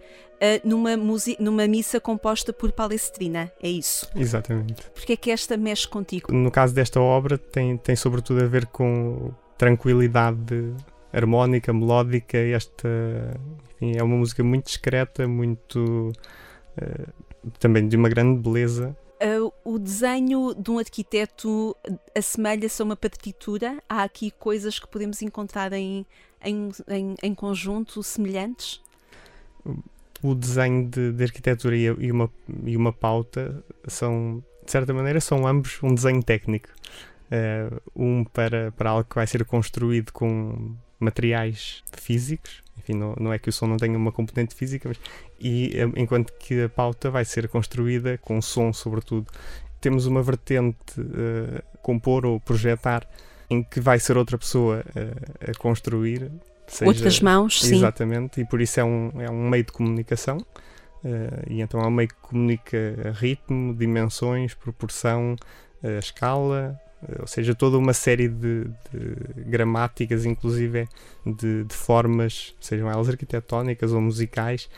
numa, 0.64 0.92
numa 1.40 1.68
missa 1.68 2.00
composta 2.00 2.54
por 2.54 2.72
Palestrina, 2.72 3.52
é 3.62 3.68
isso? 3.68 4.08
Exatamente. 4.16 4.84
Porque 4.94 5.14
é 5.14 5.18
que 5.18 5.32
esta 5.32 5.58
mexe 5.58 5.88
contigo? 5.88 6.32
No 6.32 6.52
caso 6.52 6.76
desta 6.76 7.02
obra, 7.02 7.40
tem, 7.40 7.76
tem 7.76 7.96
sobretudo 7.96 8.44
a 8.44 8.48
ver 8.48 8.68
com 8.68 9.34
tranquilidade 9.58 10.76
harmónica, 11.12 11.74
melódica. 11.74 12.38
Esta 12.38 12.88
enfim, 13.76 13.98
é 13.98 14.04
uma 14.04 14.16
música 14.16 14.44
muito 14.44 14.66
discreta, 14.66 15.28
muito. 15.28 16.12
Uh, 16.78 17.12
também 17.58 17.88
de 17.88 17.98
uma 17.98 18.08
grande 18.08 18.40
beleza 18.40 18.96
Uh, 19.22 19.54
o 19.64 19.78
desenho 19.78 20.56
de 20.56 20.72
um 20.72 20.80
arquiteto 20.80 21.78
assemelha-se 22.16 22.82
a 22.82 22.86
uma 22.86 22.96
partitura? 22.96 23.78
Há 23.88 24.02
aqui 24.02 24.32
coisas 24.32 24.80
que 24.80 24.88
podemos 24.88 25.22
encontrar 25.22 25.72
em, 25.74 26.06
em, 26.44 26.70
em, 26.88 27.16
em 27.22 27.36
conjunto 27.36 28.02
semelhantes? 28.02 28.82
O 30.24 30.34
desenho 30.34 30.88
de, 30.90 31.12
de 31.12 31.24
arquitetura 31.24 31.78
e, 31.78 32.12
uma, 32.12 32.32
e 32.66 32.76
uma 32.76 32.92
pauta 32.92 33.64
são, 33.88 34.44
de 34.66 34.72
certa 34.72 34.92
maneira, 34.92 35.22
são 35.22 35.46
ambos 35.46 35.78
um 35.84 35.94
desenho 35.94 36.24
técnico. 36.24 36.70
Uh, 37.32 37.80
um 37.96 38.24
para, 38.24 38.72
para 38.72 38.90
algo 38.90 39.08
que 39.08 39.16
vai 39.16 39.28
ser 39.28 39.46
construído 39.46 40.12
com 40.12 40.76
materiais 41.00 41.84
físicos, 41.94 42.64
enfim, 42.78 42.94
não, 42.94 43.16
não 43.20 43.32
é 43.32 43.38
que 43.38 43.50
o 43.50 43.54
som 43.54 43.68
não 43.68 43.78
tenha 43.78 43.98
uma 43.98 44.12
componente 44.12 44.56
física, 44.56 44.90
mas 44.90 45.00
e 45.42 45.72
eh, 45.76 45.90
enquanto 45.98 46.32
que 46.34 46.64
a 46.64 46.70
pauta 46.70 47.10
vai 47.10 47.26
ser 47.26 47.48
construída 47.48 48.18
com 48.20 48.42
som, 48.42 48.72
sobretudo. 48.72 49.28
Temos 49.80 50.06
uma 50.06 50.22
vertente 50.22 50.78
uh, 51.00 51.64
compor 51.82 52.24
ou 52.24 52.40
projetar 52.40 53.08
em 53.50 53.64
que 53.64 53.80
vai 53.80 54.00
ser 54.00 54.16
outra 54.16 54.38
pessoa 54.38 54.86
uh, 54.90 55.50
a 55.50 55.58
construir. 55.58 56.32
Seja, 56.68 56.90
Outras 56.90 57.20
mãos, 57.20 57.60
sim. 57.62 57.76
Exatamente, 57.76 58.40
e 58.40 58.46
por 58.46 58.62
isso 58.62 58.80
é 58.80 58.84
um, 58.84 59.12
é 59.20 59.30
um 59.30 59.50
meio 59.50 59.64
de 59.64 59.72
comunicação. 59.72 60.38
Uh, 61.04 61.50
e 61.50 61.62
então 61.62 61.82
é 61.82 61.88
um 61.88 61.92
meio 61.92 62.10
que 62.10 62.16
comunica 62.22 62.78
ritmo, 63.16 63.74
dimensões, 63.74 64.54
proporção, 64.54 65.36
escala, 66.00 66.80
ou 67.20 67.26
seja, 67.26 67.56
toda 67.56 67.76
uma 67.76 67.94
série 67.94 68.28
de, 68.28 68.66
de 68.92 69.44
gramáticas, 69.48 70.24
inclusive 70.24 70.88
de, 71.26 71.64
de, 71.64 71.74
formas, 71.74 72.54
sejam 72.62 72.88
elas 72.88 73.10
arquitetónicas 73.10 73.92
ou 73.92 74.00
musicais. 74.00 74.70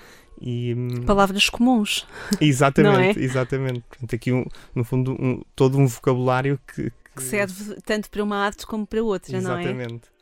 E, 0.42 0.74
hum, 0.74 1.04
Palavras 1.06 1.50
comuns. 1.50 2.06
Exatamente, 2.40 3.20
é? 3.20 3.24
exatamente. 3.24 3.82
Portanto, 3.82 4.16
aqui, 4.16 4.32
um, 4.32 4.46
no 4.76 4.84
fundo, 4.84 5.14
um, 5.14 5.42
todo 5.56 5.78
um 5.78 5.88
vocabulário 5.88 6.60
que, 6.68 6.84
que... 6.84 6.92
que, 7.16 7.24
serve 7.24 7.76
tanto 7.86 8.10
para 8.10 8.24
uma 8.24 8.38
arte 8.38 8.66
como 8.66 8.86
para 8.86 9.02
outra, 9.04 9.38
exatamente. 9.38 9.66
não 9.66 9.72
é? 9.72 9.84
Exatamente. 9.84 10.14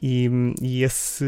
E, 0.00 0.28
hum, 0.28 0.54
e 0.60 0.82
esse, 0.82 1.24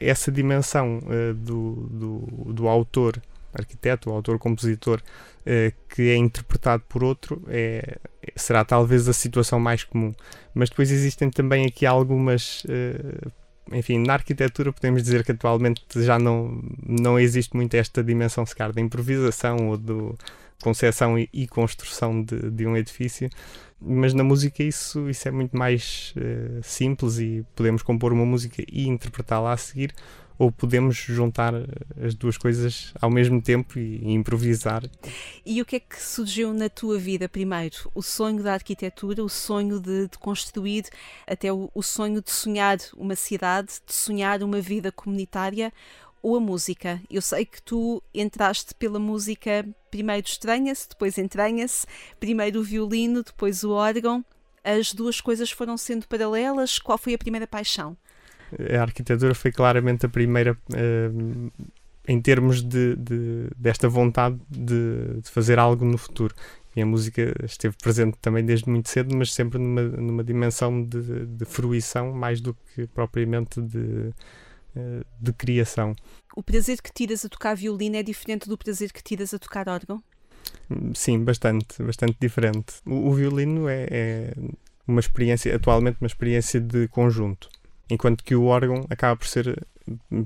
essa 0.00 0.30
dimensão 0.30 0.98
uh, 0.98 1.34
do, 1.34 1.88
do, 1.90 2.52
do 2.52 2.68
autor, 2.68 3.20
arquiteto, 3.52 4.10
autor-compositor, 4.10 5.00
uh, 5.40 5.74
que 5.88 6.10
é 6.10 6.16
interpretado 6.16 6.84
por 6.88 7.02
outro, 7.02 7.42
é, 7.48 7.98
será 8.36 8.64
talvez 8.64 9.08
a 9.08 9.12
situação 9.12 9.58
mais 9.58 9.84
comum. 9.84 10.14
Mas 10.54 10.70
depois 10.70 10.90
existem 10.90 11.30
também 11.30 11.66
aqui 11.66 11.84
algumas. 11.84 12.64
Uh, 12.64 13.30
enfim, 13.70 13.98
na 13.98 14.14
arquitetura 14.14 14.72
podemos 14.72 15.02
dizer 15.02 15.24
que 15.24 15.32
atualmente 15.32 15.82
já 16.02 16.18
não, 16.18 16.62
não 16.86 17.18
existe 17.18 17.54
muito 17.56 17.74
esta 17.74 18.02
dimensão, 18.02 18.44
sequer, 18.44 18.72
da 18.72 18.80
improvisação 18.80 19.68
ou 19.68 19.76
do 19.76 20.18
concepção 20.62 21.18
e, 21.18 21.28
e 21.32 21.46
construção 21.46 22.22
de, 22.22 22.50
de, 22.50 22.66
um 22.66 22.76
edifício, 22.76 23.28
mas 23.80 24.14
na 24.14 24.22
música 24.22 24.62
isso, 24.62 25.10
isso 25.10 25.26
é 25.26 25.30
muito 25.30 25.56
mais 25.56 26.14
uh, 26.16 26.62
simples 26.62 27.18
e 27.18 27.44
podemos 27.56 27.82
compor 27.82 28.12
uma 28.12 28.24
música 28.24 28.62
e 28.70 28.86
interpretá-la 28.88 29.52
a 29.52 29.56
seguir, 29.56 29.92
ou 30.38 30.50
podemos 30.50 30.96
juntar 30.96 31.52
as 32.02 32.14
duas 32.14 32.36
coisas 32.36 32.92
ao 33.00 33.10
mesmo 33.10 33.40
tempo 33.40 33.78
e, 33.78 34.12
improvisar. 34.12 34.82
E 35.44 35.60
o 35.60 35.64
que 35.64 35.76
é 35.76 35.80
que 35.80 36.00
surgiu 36.02 36.52
na 36.52 36.68
tua 36.68 36.98
vida 36.98 37.28
primeiro? 37.28 37.90
O 37.94 38.02
sonho 38.02 38.42
da 38.42 38.54
arquitetura, 38.54 39.22
o 39.22 39.28
sonho 39.28 39.80
de, 39.80 40.08
de 40.08 40.18
construir, 40.18 40.84
até 41.26 41.52
o, 41.52 41.70
o 41.74 41.82
sonho 41.82 42.20
de 42.22 42.30
sonhar 42.30 42.78
uma 42.96 43.16
cidade, 43.16 43.72
de 43.86 43.94
sonhar 43.94 44.42
uma 44.42 44.60
vida 44.60 44.90
comunitária? 44.90 45.72
ou 46.22 46.36
a 46.36 46.40
música. 46.40 47.02
Eu 47.10 47.20
sei 47.20 47.44
que 47.44 47.60
tu 47.60 48.00
entraste 48.14 48.74
pela 48.74 48.98
música, 48.98 49.66
primeiro 49.90 50.26
estranha-se, 50.26 50.88
depois 50.88 51.18
entranha-se, 51.18 51.84
primeiro 52.20 52.60
o 52.60 52.62
violino, 52.62 53.24
depois 53.24 53.64
o 53.64 53.72
órgão. 53.72 54.24
As 54.62 54.94
duas 54.94 55.20
coisas 55.20 55.50
foram 55.50 55.76
sendo 55.76 56.06
paralelas. 56.06 56.78
Qual 56.78 56.96
foi 56.96 57.14
a 57.14 57.18
primeira 57.18 57.46
paixão? 57.46 57.96
A 58.76 58.82
arquitetura 58.82 59.34
foi 59.34 59.52
claramente 59.52 60.06
a 60.06 60.08
primeira 60.08 60.52
uh, 60.52 61.52
em 62.06 62.20
termos 62.20 62.62
de, 62.62 62.96
de, 62.96 63.48
desta 63.56 63.88
vontade 63.88 64.38
de, 64.48 65.20
de, 65.22 65.30
fazer 65.30 65.58
algo 65.58 65.84
no 65.84 65.96
futuro. 65.96 66.34
E 66.74 66.80
a 66.80 66.86
música 66.86 67.34
esteve 67.44 67.76
presente 67.76 68.16
também 68.20 68.44
desde 68.44 68.68
muito 68.68 68.88
cedo, 68.88 69.14
mas 69.16 69.32
sempre 69.32 69.58
numa, 69.58 69.82
numa 69.82 70.24
dimensão 70.24 70.82
de, 70.82 71.26
de 71.26 71.44
fruição 71.44 72.12
mais 72.12 72.40
do 72.40 72.54
que 72.54 72.86
propriamente 72.86 73.60
de, 73.60 74.10
eh, 74.74 75.04
de 75.20 75.32
criação. 75.34 75.94
O 76.34 76.42
prazer 76.42 76.80
que 76.80 76.90
tiras 76.90 77.26
a 77.26 77.28
tocar 77.28 77.54
violino 77.54 77.96
é 77.96 78.02
diferente 78.02 78.48
do 78.48 78.56
prazer 78.56 78.90
que 78.90 79.02
tiras 79.02 79.34
a 79.34 79.38
tocar 79.38 79.68
órgão? 79.68 80.02
Sim, 80.94 81.22
bastante, 81.22 81.82
bastante 81.82 82.16
diferente. 82.18 82.76
O, 82.86 83.10
o 83.10 83.12
violino 83.12 83.68
é, 83.68 83.86
é, 83.90 84.34
uma 84.86 85.00
experiência, 85.00 85.54
atualmente, 85.54 85.98
uma 86.00 86.06
experiência 86.06 86.58
de 86.58 86.88
conjunto, 86.88 87.50
enquanto 87.88 88.24
que 88.24 88.34
o 88.34 88.44
órgão 88.44 88.86
acaba 88.90 89.16
por 89.16 89.26
ser, 89.26 89.66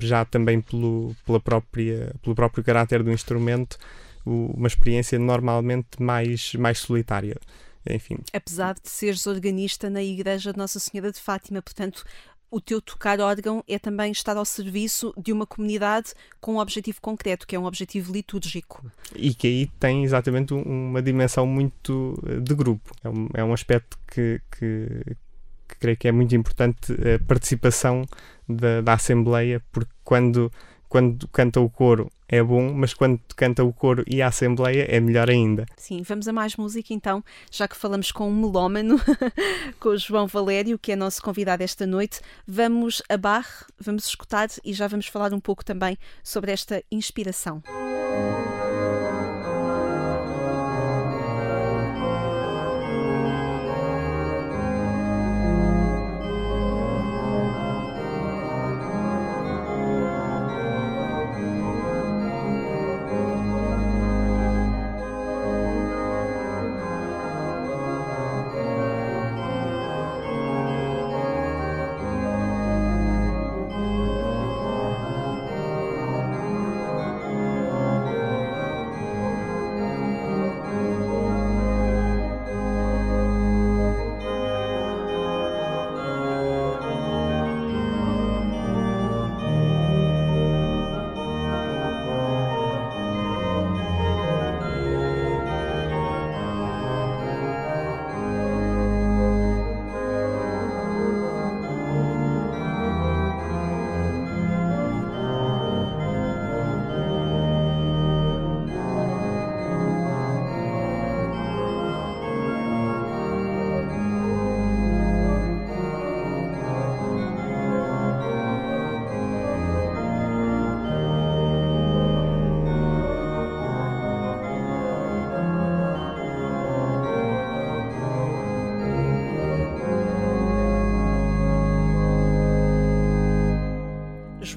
já 0.01 0.25
também 0.25 0.61
pelo, 0.61 1.15
pela 1.25 1.41
própria, 1.41 2.15
pelo 2.23 2.35
próprio 2.35 2.65
caráter 2.65 3.03
do 3.03 3.13
instrumento, 3.13 3.79
uma 4.25 4.67
experiência 4.67 5.19
normalmente 5.19 6.03
mais, 6.03 6.55
mais 6.55 6.79
solitária. 6.79 7.37
Enfim. 7.89 8.19
Apesar 8.33 8.75
de 8.75 8.89
seres 8.89 9.27
organista 9.29 9.89
na 9.89 10.03
Igreja 10.03 10.53
de 10.53 10.59
Nossa 10.59 10.81
Senhora 10.81 11.13
de 11.13 11.21
Fátima, 11.21 11.63
portanto, 11.63 12.05
o 12.51 12.61
teu 12.61 12.81
tocar 12.81 13.21
órgão 13.21 13.63
é 13.69 13.79
também 13.79 14.13
estar 14.13 14.37
ao 14.37 14.45
serviço 14.45 15.13
de 15.17 15.33
uma 15.33 15.47
comunidade 15.47 16.13
com 16.41 16.55
um 16.55 16.59
objetivo 16.59 17.01
concreto, 17.01 17.47
que 17.47 17.57
é 17.57 17.59
um 17.59 17.65
objetivo 17.65 18.13
litúrgico. 18.13 18.85
E 19.15 19.35
que 19.35 19.47
aí 19.47 19.67
tem 19.79 20.05
exatamente 20.05 20.55
uma 20.55 21.03
dimensão 21.03 21.47
muito 21.47 22.15
eh, 22.27 22.41
de 22.41 22.55
grupo. 22.55 22.95
É 23.05 23.09
um, 23.09 23.29
é 23.35 23.45
um 23.45 23.53
aspecto 23.53 23.99
que, 24.07 24.41
que, 24.59 25.17
creio 25.79 25.97
que 25.97 26.09
é 26.09 26.13
muito 26.13 26.35
importante 26.35 26.93
a 26.93 27.25
participação 27.27 28.05
da, 28.49 28.81
da 28.81 28.95
Assembleia, 28.95 29.63
porque 29.73 29.91
quando 30.05 30.51
quando 30.89 31.27
canta 31.29 31.61
o 31.61 31.69
coro 31.69 32.11
é 32.29 32.43
bom, 32.43 32.73
mas 32.73 32.95
quando 32.95 33.21
canta 33.37 33.63
o 33.63 33.73
coro 33.73 34.03
e 34.07 34.21
a 34.21 34.29
Assembleia 34.29 34.87
é 34.89 34.99
melhor 34.99 35.31
ainda. 35.31 35.67
Sim, 35.77 36.03
vamos 36.03 36.27
a 36.27 36.33
mais 36.33 36.57
música 36.57 36.93
então, 36.93 37.23
já 37.51 37.69
que 37.69 37.77
falamos 37.77 38.11
com 38.11 38.29
um 38.29 38.35
melómano, 38.35 38.97
com 39.79 39.91
o 39.91 39.99
João 39.99 40.27
Valério, 40.27 40.79
que 40.79 40.93
é 40.93 40.97
nosso 40.97 41.23
convidado 41.23 41.63
esta 41.63 41.87
noite. 41.87 42.21
Vamos 42.47 43.03
a 43.09 43.17
Bar, 43.17 43.47
vamos 43.79 44.07
escutar 44.07 44.49
e 44.65 44.73
já 44.73 44.89
vamos 44.89 45.07
falar 45.07 45.33
um 45.33 45.41
pouco 45.41 45.65
também 45.65 45.97
sobre 46.23 46.51
esta 46.51 46.83
inspiração. 46.91 47.63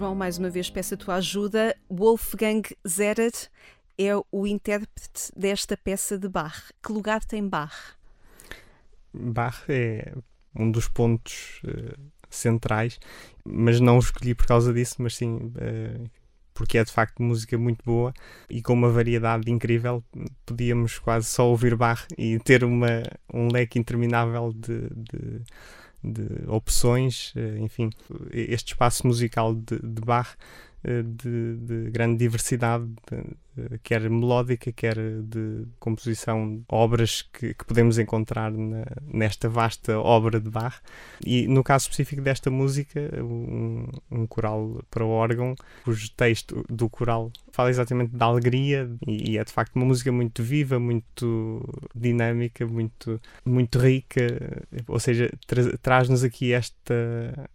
João, 0.10 0.16
mais 0.16 0.40
uma 0.40 0.50
vez 0.50 0.70
peço 0.70 0.96
a 0.96 0.98
tua 0.98 1.16
ajuda. 1.16 1.76
Wolfgang 1.90 2.64
Zeret 2.88 3.50
é 3.98 4.12
o 4.32 4.48
intérprete 4.48 5.32
desta 5.36 5.78
peça 5.78 6.18
de 6.18 6.28
Bach. 6.28 6.72
Que 6.84 6.92
lugar 6.92 7.24
tem 7.24 7.48
Bach? 7.48 7.96
Bach 9.14 9.64
é 9.70 10.14
um 10.56 10.72
dos 10.72 10.88
pontos 10.88 11.62
uh, 11.64 12.00
centrais, 12.30 13.00
mas 13.46 13.80
não 13.80 13.98
o 13.98 14.00
escolhi 14.00 14.34
por 14.34 14.48
causa 14.48 14.74
disso, 14.74 14.96
mas 15.00 15.16
sim 15.16 15.36
uh, 15.36 16.10
porque 16.56 16.80
é 16.80 16.84
de 16.84 16.92
facto 16.92 17.22
música 17.22 17.58
muito 17.58 17.84
boa 17.86 18.12
e 18.50 18.62
com 18.62 18.74
uma 18.74 18.90
variedade 18.90 19.52
incrível. 19.52 20.04
Podíamos 20.46 20.98
quase 20.98 21.28
só 21.28 21.48
ouvir 21.48 21.76
Bach 21.76 22.08
e 22.18 22.40
ter 22.40 22.64
uma, 22.64 23.04
um 23.32 23.52
leque 23.52 23.78
interminável 23.78 24.52
de, 24.54 24.90
de 24.90 25.42
de 26.04 26.48
opções, 26.48 27.34
eh, 27.36 27.58
enfim, 27.60 27.90
este 28.32 28.74
espaço 28.74 29.06
musical 29.06 29.54
de, 29.54 29.80
de 29.80 30.02
eh, 30.84 31.04
de, 31.04 31.58
de, 31.58 31.92
grande 31.92 32.18
diversidade, 32.18 32.86
de, 32.86 33.24
quer 33.84 34.10
melódica, 34.10 34.72
quer 34.72 34.96
de 35.24 35.66
composição, 35.80 36.64
obras 36.68 37.22
que, 37.22 37.54
que 37.54 37.66
podemos 37.66 37.98
encontrar 37.98 38.52
na, 38.52 38.86
nesta 39.06 39.50
vasta 39.50 40.00
obra 40.00 40.40
de 40.40 40.50
Bach. 40.50 40.82
E 41.26 41.48
no 41.48 41.64
caso 41.64 41.84
específico 41.84 42.22
desta 42.22 42.50
música, 42.50 43.00
um, 43.22 43.88
um 44.12 44.28
coral 44.28 44.84
para 44.90 45.06
órgão, 45.06 45.56
cujo 45.84 46.10
texto 46.12 46.66
do 46.70 46.90
coral 46.90 47.32
fala 47.52 47.70
exatamente 47.70 48.16
da 48.16 48.26
alegria 48.26 48.90
e, 49.06 49.32
e 49.32 49.38
é 49.38 49.44
de 49.44 49.52
facto 49.52 49.76
uma 49.76 49.86
música 49.86 50.12
muito 50.12 50.42
viva, 50.44 50.80
muito 50.80 51.62
dinâmica, 51.96 52.66
muito, 52.66 53.20
muito 53.46 53.80
rica, 53.80 54.66
ou 54.88 55.00
seja, 55.00 55.30
tra 55.46 55.78
traz-nos 55.78 56.24
aqui 56.24 56.54
esta 56.54 57.50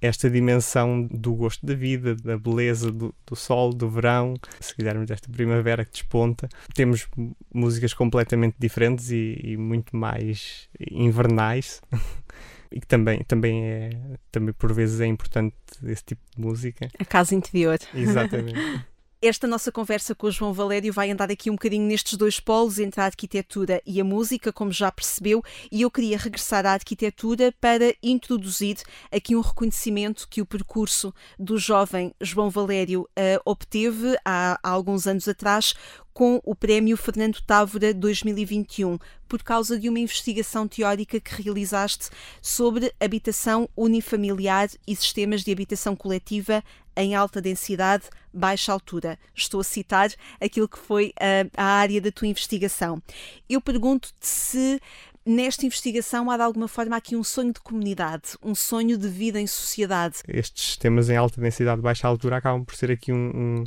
esta 0.00 0.30
dimensão 0.30 1.02
do 1.10 1.34
gosto 1.34 1.64
da 1.66 1.74
vida, 1.74 2.14
da 2.14 2.38
beleza 2.38 2.90
do, 2.92 3.14
do, 3.26 3.36
sol, 3.36 3.72
do 3.72 3.88
verão, 3.88 4.34
se 4.60 4.74
quisermos 4.74 5.06
desta 5.06 5.30
primavera 5.30 5.84
que 5.84 5.92
desponta. 5.92 6.48
Temos 6.74 7.08
músicas 7.52 7.92
completamente 7.92 8.56
diferentes 8.58 9.10
e, 9.10 9.38
e 9.42 9.56
muito 9.56 9.96
mais 9.96 10.68
invernais. 10.90 11.80
e 12.70 12.80
que 12.80 12.86
também, 12.86 13.22
também 13.24 13.64
é 13.64 13.90
também 14.30 14.52
por 14.52 14.72
vezes 14.72 15.00
é 15.00 15.06
importante 15.06 15.56
esse 15.84 16.04
tipo 16.04 16.22
de 16.36 16.40
música. 16.40 16.88
A 16.98 17.04
casa 17.04 17.34
interior. 17.34 17.78
Exatamente. 17.94 18.58
Esta 19.20 19.48
nossa 19.48 19.72
conversa 19.72 20.14
com 20.14 20.28
o 20.28 20.30
João 20.30 20.52
Valério 20.52 20.92
vai 20.92 21.10
andar 21.10 21.28
aqui 21.28 21.50
um 21.50 21.54
bocadinho 21.54 21.84
nestes 21.84 22.16
dois 22.16 22.38
polos, 22.38 22.78
entre 22.78 23.00
a 23.00 23.06
arquitetura 23.06 23.82
e 23.84 24.00
a 24.00 24.04
música, 24.04 24.52
como 24.52 24.70
já 24.70 24.92
percebeu, 24.92 25.42
e 25.72 25.82
eu 25.82 25.90
queria 25.90 26.16
regressar 26.16 26.64
à 26.64 26.74
arquitetura 26.74 27.52
para 27.60 27.92
introduzir 28.00 28.76
aqui 29.10 29.34
um 29.34 29.40
reconhecimento 29.40 30.28
que 30.30 30.40
o 30.40 30.46
percurso 30.46 31.12
do 31.36 31.58
jovem 31.58 32.14
João 32.20 32.48
Valério 32.48 33.08
uh, 33.18 33.42
obteve 33.44 34.16
há, 34.24 34.56
há 34.62 34.70
alguns 34.70 35.08
anos 35.08 35.26
atrás 35.26 35.74
com 36.18 36.40
o 36.44 36.52
Prémio 36.52 36.96
Fernando 36.96 37.40
Távora 37.42 37.94
2021, 37.94 38.98
por 39.28 39.40
causa 39.40 39.78
de 39.78 39.88
uma 39.88 40.00
investigação 40.00 40.66
teórica 40.66 41.20
que 41.20 41.42
realizaste 41.42 42.08
sobre 42.42 42.92
habitação 42.98 43.68
unifamiliar 43.76 44.68
e 44.84 44.96
sistemas 44.96 45.44
de 45.44 45.52
habitação 45.52 45.94
coletiva 45.94 46.62
em 46.98 47.14
alta 47.14 47.40
densidade, 47.40 48.04
baixa 48.34 48.72
altura. 48.72 49.18
Estou 49.34 49.60
a 49.60 49.64
citar 49.64 50.10
aquilo 50.40 50.68
que 50.68 50.78
foi 50.78 51.12
a, 51.18 51.62
a 51.62 51.64
área 51.64 52.00
da 52.00 52.10
tua 52.10 52.26
investigação. 52.28 53.00
Eu 53.48 53.60
pergunto-te 53.60 54.26
se 54.26 54.80
nesta 55.24 55.64
investigação 55.64 56.30
há 56.30 56.36
de 56.36 56.42
alguma 56.42 56.66
forma 56.66 56.96
aqui 56.96 57.14
um 57.14 57.22
sonho 57.22 57.52
de 57.52 57.60
comunidade, 57.60 58.36
um 58.42 58.54
sonho 58.54 58.98
de 58.98 59.08
vida 59.08 59.40
em 59.40 59.46
sociedade. 59.46 60.16
Estes 60.26 60.64
sistemas 60.64 61.08
em 61.08 61.16
alta 61.16 61.40
densidade, 61.40 61.80
baixa 61.80 62.08
altura 62.08 62.38
acabam 62.38 62.64
por 62.64 62.74
ser 62.74 62.90
aqui 62.90 63.12
um, 63.12 63.64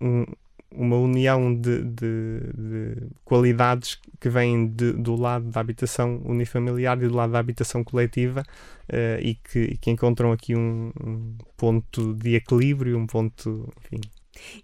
um, 0.00 0.20
um 0.22 0.26
uma 0.74 0.96
união 0.96 1.54
de, 1.54 1.82
de, 1.82 2.40
de, 2.54 2.96
qualidades 3.24 3.98
que 4.20 4.28
vêm 4.28 4.66
de, 4.66 4.92
do 4.92 5.14
lado 5.14 5.50
da 5.50 5.60
habitação 5.60 6.20
unifamiliar 6.24 6.96
e 7.02 7.08
do 7.08 7.14
lado 7.14 7.32
da 7.32 7.38
habitação 7.38 7.82
coletiva 7.84 8.42
uh, 8.88 9.20
e, 9.20 9.34
que, 9.34 9.58
e, 9.58 9.76
que, 9.78 9.90
encontram 9.90 10.32
aqui 10.32 10.54
um, 10.54 10.92
um, 11.02 11.36
ponto 11.56 12.14
de 12.14 12.34
equilíbrio, 12.34 12.98
um 12.98 13.06
ponto 13.06 13.68
enfim, 13.84 14.00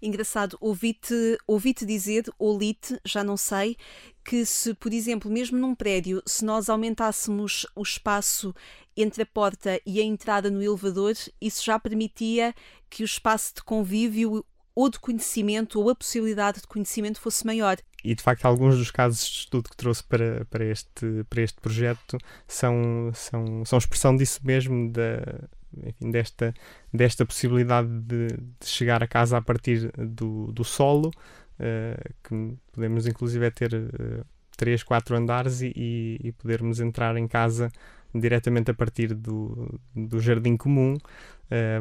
Engraçado, 0.02 0.56
ouvi-te 0.60 1.38
ouvi 1.46 1.72
dizer, 1.72 2.24
ou 2.38 2.58
li-te, 2.58 2.98
já 3.04 3.22
não 3.22 3.36
sei, 3.36 3.76
que 4.24 4.44
se, 4.44 4.74
por 4.74 4.92
exemplo, 4.92 5.30
mesmo 5.30 5.58
num 5.58 5.74
prédio, 5.74 6.22
se 6.26 6.44
nós 6.44 6.68
aumentássemos 6.68 7.66
o 7.74 7.82
espaço 7.82 8.54
entre 8.96 9.22
a 9.22 9.26
porta 9.26 9.80
e 9.86 10.00
a 10.00 10.04
entrada 10.04 10.50
no 10.50 10.62
elevador, 10.62 11.14
isso 11.40 11.64
já 11.64 11.78
permitia 11.78 12.54
que 12.88 13.02
o 13.02 13.04
espaço 13.04 13.54
de 13.54 13.62
convívio 13.62 14.44
ou 14.74 14.88
de 14.88 14.98
conhecimento 14.98 15.80
ou 15.80 15.90
a 15.90 15.94
possibilidade 15.94 16.60
de 16.60 16.66
conhecimento 16.66 17.20
fosse 17.20 17.46
maior. 17.46 17.76
E 18.02 18.14
de 18.14 18.22
facto, 18.22 18.46
alguns 18.46 18.78
dos 18.78 18.90
casos 18.90 19.20
de 19.20 19.36
estudo 19.40 19.68
que 19.68 19.76
trouxe 19.76 20.02
para, 20.04 20.44
para, 20.46 20.64
este, 20.64 21.24
para 21.28 21.42
este 21.42 21.60
projeto 21.60 22.18
são, 22.46 23.10
são, 23.12 23.64
são 23.64 23.78
expressão 23.78 24.16
disso 24.16 24.40
mesmo, 24.42 24.90
da, 24.90 25.48
enfim, 25.86 26.10
desta, 26.10 26.54
desta 26.92 27.26
possibilidade 27.26 27.88
de, 27.88 28.28
de, 28.28 28.66
chegar 28.66 29.02
a 29.02 29.06
casa 29.06 29.36
a 29.36 29.42
partir 29.42 29.92
do, 29.98 30.50
do 30.52 30.64
solo, 30.64 31.08
uh, 31.10 32.14
que 32.24 32.56
podemos 32.72 33.06
inclusive 33.06 33.50
ter 33.50 33.74
uh, 33.74 34.24
três, 34.56 34.82
quatro 34.82 35.16
andares 35.16 35.60
e, 35.60 35.72
e 35.74 36.32
podermos 36.32 36.80
entrar 36.80 37.16
em 37.16 37.28
casa 37.28 37.70
diretamente 38.14 38.70
a 38.70 38.74
partir 38.74 39.14
do, 39.14 39.78
do 39.94 40.20
jardim 40.20 40.56
comum 40.56 40.96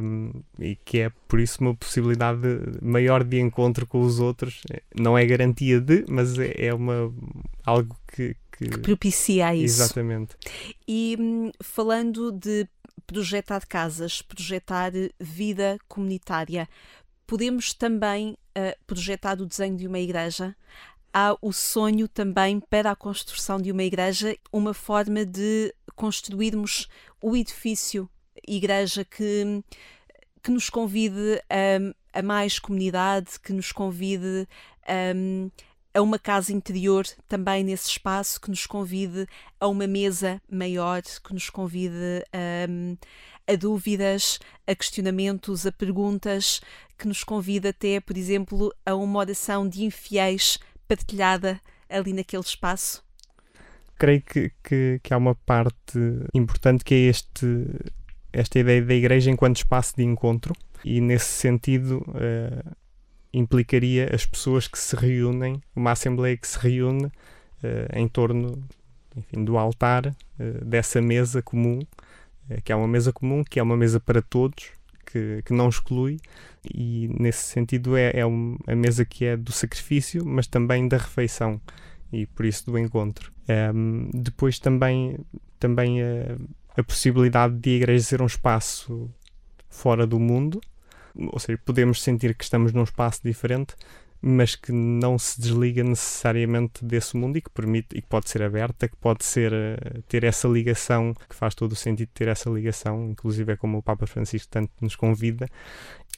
um, 0.02 0.32
e 0.58 0.76
que 0.76 1.00
é 1.00 1.12
por 1.28 1.40
isso 1.40 1.62
uma 1.62 1.76
possibilidade 1.76 2.42
maior 2.82 3.24
de 3.24 3.40
encontro 3.40 3.86
com 3.86 4.02
os 4.02 4.20
outros. 4.20 4.62
Não 5.00 5.18
é 5.18 5.26
garantia 5.26 5.80
de, 5.80 6.06
mas 6.10 6.38
é, 6.38 6.68
é 6.68 6.74
uma, 6.74 7.14
algo 7.64 7.96
que, 8.08 8.36
que, 8.52 8.70
que 8.70 8.80
propicia 8.80 9.54
isso. 9.54 9.82
Exatamente. 9.82 10.36
E 10.88 11.16
hum, 11.20 11.52
falando 11.62 12.32
de 12.32 12.68
projetar 13.06 13.66
casas, 13.68 14.22
projetar 14.22 14.92
vida 15.20 15.78
comunitária, 15.88 16.68
podemos 17.26 17.74
também 17.74 18.32
uh, 18.58 18.76
projetar 18.88 19.40
o 19.40 19.46
desenho 19.46 19.78
de 19.78 19.88
uma 19.88 20.00
igreja? 20.00 20.56
Há 21.14 21.36
o 21.42 21.52
sonho 21.52 22.08
também 22.08 22.60
para 22.60 22.92
a 22.92 22.96
construção 22.96 23.62
de 23.62 23.72
uma 23.72 23.84
igreja, 23.84 24.38
uma 24.52 24.74
forma 24.74 25.26
de 25.26 25.74
construirmos 25.96 26.88
o 27.22 27.36
edifício 27.36 28.10
igreja 28.48 29.06
que, 29.06 29.64
que 30.42 30.52
nos 30.52 30.70
convide 30.70 31.42
a, 31.50 32.20
a 32.20 32.22
mais 32.22 32.60
comunidade, 32.60 33.40
que 33.40 33.54
nos 33.54 33.72
convide 33.72 34.48
a, 34.88 35.98
a 35.98 36.02
uma 36.02 36.18
casa 36.18 36.52
interior 36.52 37.06
também 37.28 37.64
nesse 37.64 37.90
espaço, 37.90 38.40
que 38.40 38.50
nos 38.50 38.66
convide 38.66 39.28
a 39.60 39.68
uma 39.68 39.88
mesa 39.88 40.42
maior, 40.50 41.02
que 41.02 41.34
nos 41.34 41.50
convide 41.50 42.24
a, 42.34 43.52
a 43.52 43.56
dúvidas, 43.56 44.40
a 44.68 44.76
questionamentos, 44.76 45.66
a 45.66 45.72
perguntas, 45.72 46.62
que 46.98 47.08
nos 47.08 47.24
convide 47.24 47.70
até, 47.70 48.00
por 48.00 48.18
exemplo, 48.18 48.74
a 48.86 48.94
uma 48.96 49.20
oração 49.20 49.68
de 49.68 49.84
infiéis 49.84 50.60
partilhada 50.90 51.62
ali 51.88 52.12
naquele 52.12 52.42
espaço? 52.42 53.04
Creio 53.98 54.22
que, 54.22 54.52
que, 54.64 55.00
que 55.04 55.14
há 55.14 55.18
uma 55.18 55.36
parte 55.36 56.00
importante 56.34 56.84
que 56.84 56.96
é 56.96 56.98
este, 57.10 57.68
esta 58.34 58.58
ideia 58.58 58.84
da 58.84 58.94
igreja 58.96 59.30
enquanto 59.30 59.58
espaço 59.58 59.96
de 59.96 60.04
encontro, 60.04 60.56
e 60.84 61.00
nesse 61.00 61.32
sentido 61.32 62.00
uh, 62.08 62.76
implicaria 63.32 64.10
as 64.14 64.26
pessoas 64.26 64.68
que 64.68 64.80
se 64.80 64.96
reúnem, 64.96 65.62
uma 65.76 65.92
assembleia 65.92 66.36
que 66.36 66.48
se 66.48 66.58
reúne 66.58 67.06
uh, 67.06 67.12
em 67.94 68.08
torno 68.08 68.64
enfim, 69.16 69.44
do 69.44 69.58
altar, 69.58 70.08
uh, 70.08 70.66
dessa 70.66 71.02
mesa 71.02 71.42
comum, 71.42 71.80
que 72.64 72.72
é 72.72 72.76
uma 72.76 72.88
mesa 72.88 73.14
comum, 73.14 73.44
que 73.44 73.60
é 73.60 73.64
uma 73.64 73.78
mesa 73.78 74.00
para 74.00 74.24
todos, 74.24 74.72
que, 75.12 75.42
que 75.44 75.54
não 75.54 75.70
exclui, 75.70 76.20
e 76.64 77.10
nesse 77.20 77.44
sentido 77.44 77.98
é, 77.98 78.12
é 78.14 78.26
um, 78.26 78.58
a 78.68 78.76
mesa 78.76 79.06
que 79.06 79.26
é 79.26 79.36
do 79.36 79.52
sacrifício, 79.52 80.26
mas 80.26 80.48
também 80.48 80.88
da 80.88 80.98
refeição 80.98 81.60
e 82.12 82.26
por 82.26 82.46
isso 82.46 82.66
do 82.66 82.78
encontro. 82.78 83.32
Um, 83.74 84.10
depois 84.14 84.60
também, 84.60 85.18
também 85.60 86.02
a, 86.02 86.38
a, 86.78 86.84
possibilidade 86.84 87.56
de 87.56 87.72
a 87.72 87.74
igreja 87.74 88.04
ser 88.04 88.22
um 88.22 88.26
espaço 88.26 89.10
fora 89.70 90.06
do 90.06 90.20
mundo, 90.20 90.62
ou 91.16 91.40
seja, 91.40 91.60
podemos 91.64 92.02
sentir 92.02 92.36
que 92.36 92.44
estamos 92.44 92.72
num 92.74 92.84
espaço 92.84 93.22
diferente, 93.24 93.76
mas 94.22 94.56
que 94.56 94.72
não 94.72 95.18
se 95.18 95.40
desliga 95.40 95.84
necessariamente 95.84 96.84
desse 96.84 97.16
mundo 97.16 97.38
e 97.38 97.42
que 97.42 97.50
permite 97.50 97.98
e 97.98 98.02
que 98.02 98.08
pode 98.08 98.30
ser 98.30 98.44
aberta, 98.44 98.88
que 98.88 98.98
pode 98.98 99.24
ser 99.24 99.54
eh, 99.54 99.78
ter 100.10 100.26
essa 100.26 100.48
ligação, 100.48 101.14
que 101.14 101.36
faz 101.36 101.56
todo 101.56 101.72
o 101.72 101.76
sentido 101.76 102.10
ter 102.14 102.28
essa 102.28 102.50
ligação, 102.50 103.12
inclusive 103.12 103.54
é 103.54 103.56
como 103.56 103.78
o 103.78 103.82
Papa 103.82 104.06
Francisco 104.06 104.50
tanto 104.52 104.72
nos 104.82 104.96
convida. 104.96 105.48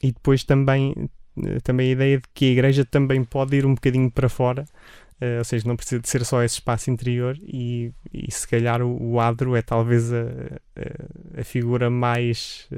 E 0.02 0.10
depois 0.10 0.42
também 0.42 1.08
eh, 1.36 1.60
também 1.62 1.90
a 1.90 1.92
ideia 1.92 2.18
de 2.18 2.24
que 2.34 2.46
a 2.46 2.48
igreja 2.48 2.84
também 2.84 3.22
pode 3.22 3.56
ir 3.56 3.64
um 3.64 3.74
bocadinho 3.74 4.10
para 4.10 4.28
fora, 4.28 4.64
uh, 5.20 5.38
ou 5.38 5.44
seja, 5.44 5.68
não 5.68 5.76
precisa 5.76 6.00
de 6.00 6.08
ser 6.08 6.24
só 6.24 6.42
esse 6.42 6.54
espaço 6.54 6.90
interior 6.90 7.38
e, 7.40 7.92
e 8.12 8.30
se 8.32 8.48
calhar 8.48 8.82
o, 8.82 9.12
o 9.12 9.20
adro 9.20 9.54
é 9.54 9.62
talvez 9.62 10.12
a, 10.12 10.24
a, 10.76 11.40
a 11.40 11.44
figura 11.44 11.88
mais, 11.88 12.68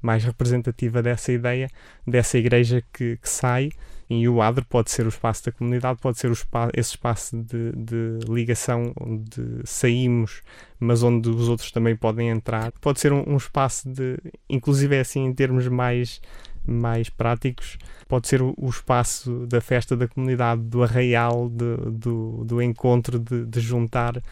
mais 0.00 0.24
representativa 0.24 1.02
dessa 1.02 1.32
ideia, 1.32 1.68
dessa 2.06 2.38
igreja 2.38 2.82
que, 2.92 3.18
que 3.18 3.28
sai 3.28 3.70
e 4.10 4.26
o 4.28 4.40
adro 4.40 4.64
pode 4.64 4.90
ser 4.90 5.04
o 5.04 5.08
espaço 5.08 5.44
da 5.44 5.52
comunidade, 5.52 6.00
pode 6.00 6.18
ser 6.18 6.30
espaço, 6.30 6.72
esse 6.74 6.90
espaço 6.90 7.36
de, 7.36 7.72
de, 7.72 8.18
ligação 8.26 8.92
onde 8.98 9.60
saímos, 9.64 10.42
mas 10.80 11.02
onde 11.02 11.28
os 11.28 11.48
outros 11.48 11.70
também 11.70 11.94
podem 11.94 12.30
entrar. 12.30 12.72
Pode 12.80 13.00
ser 13.00 13.12
um, 13.12 13.22
um 13.26 13.36
espaço 13.36 13.88
de, 13.88 14.16
inclusive 14.48 14.96
é 14.96 15.00
assim 15.00 15.24
em 15.24 15.34
termos 15.34 15.68
mais 15.68 16.20
mais 16.68 17.08
práticos, 17.08 17.78
pode 18.06 18.28
ser 18.28 18.42
o, 18.42 18.54
o, 18.58 18.68
espaço 18.68 19.46
da 19.46 19.58
festa 19.58 19.96
da 19.96 20.06
comunidade, 20.06 20.60
do 20.60 20.82
arraial, 20.82 21.48
de, 21.48 21.76
do, 21.90 22.44
do 22.44 22.60
encontro, 22.60 23.18
de, 23.18 23.46
de 23.46 23.58
juntar, 23.58 24.22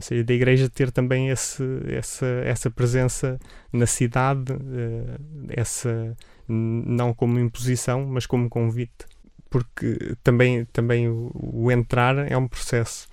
seja, 0.00 0.22
da 0.22 0.34
igreja 0.34 0.68
ter 0.68 0.90
também 0.92 1.30
esse, 1.30 1.62
essa, 1.88 2.26
essa 2.44 2.70
presença 2.70 3.40
na 3.72 3.86
cidade, 3.86 4.52
uh, 4.52 5.46
essa 5.48 6.14
não 6.48 7.12
como 7.12 7.40
imposição, 7.40 8.06
mas 8.06 8.26
como 8.26 8.48
convite 8.48 9.06
porque 9.50 10.16
também, 10.22 10.64
também 10.66 11.08
o, 11.08 11.70
entrar 11.70 12.30
é 12.30 12.36
um 12.36 12.48
processo. 12.48 13.08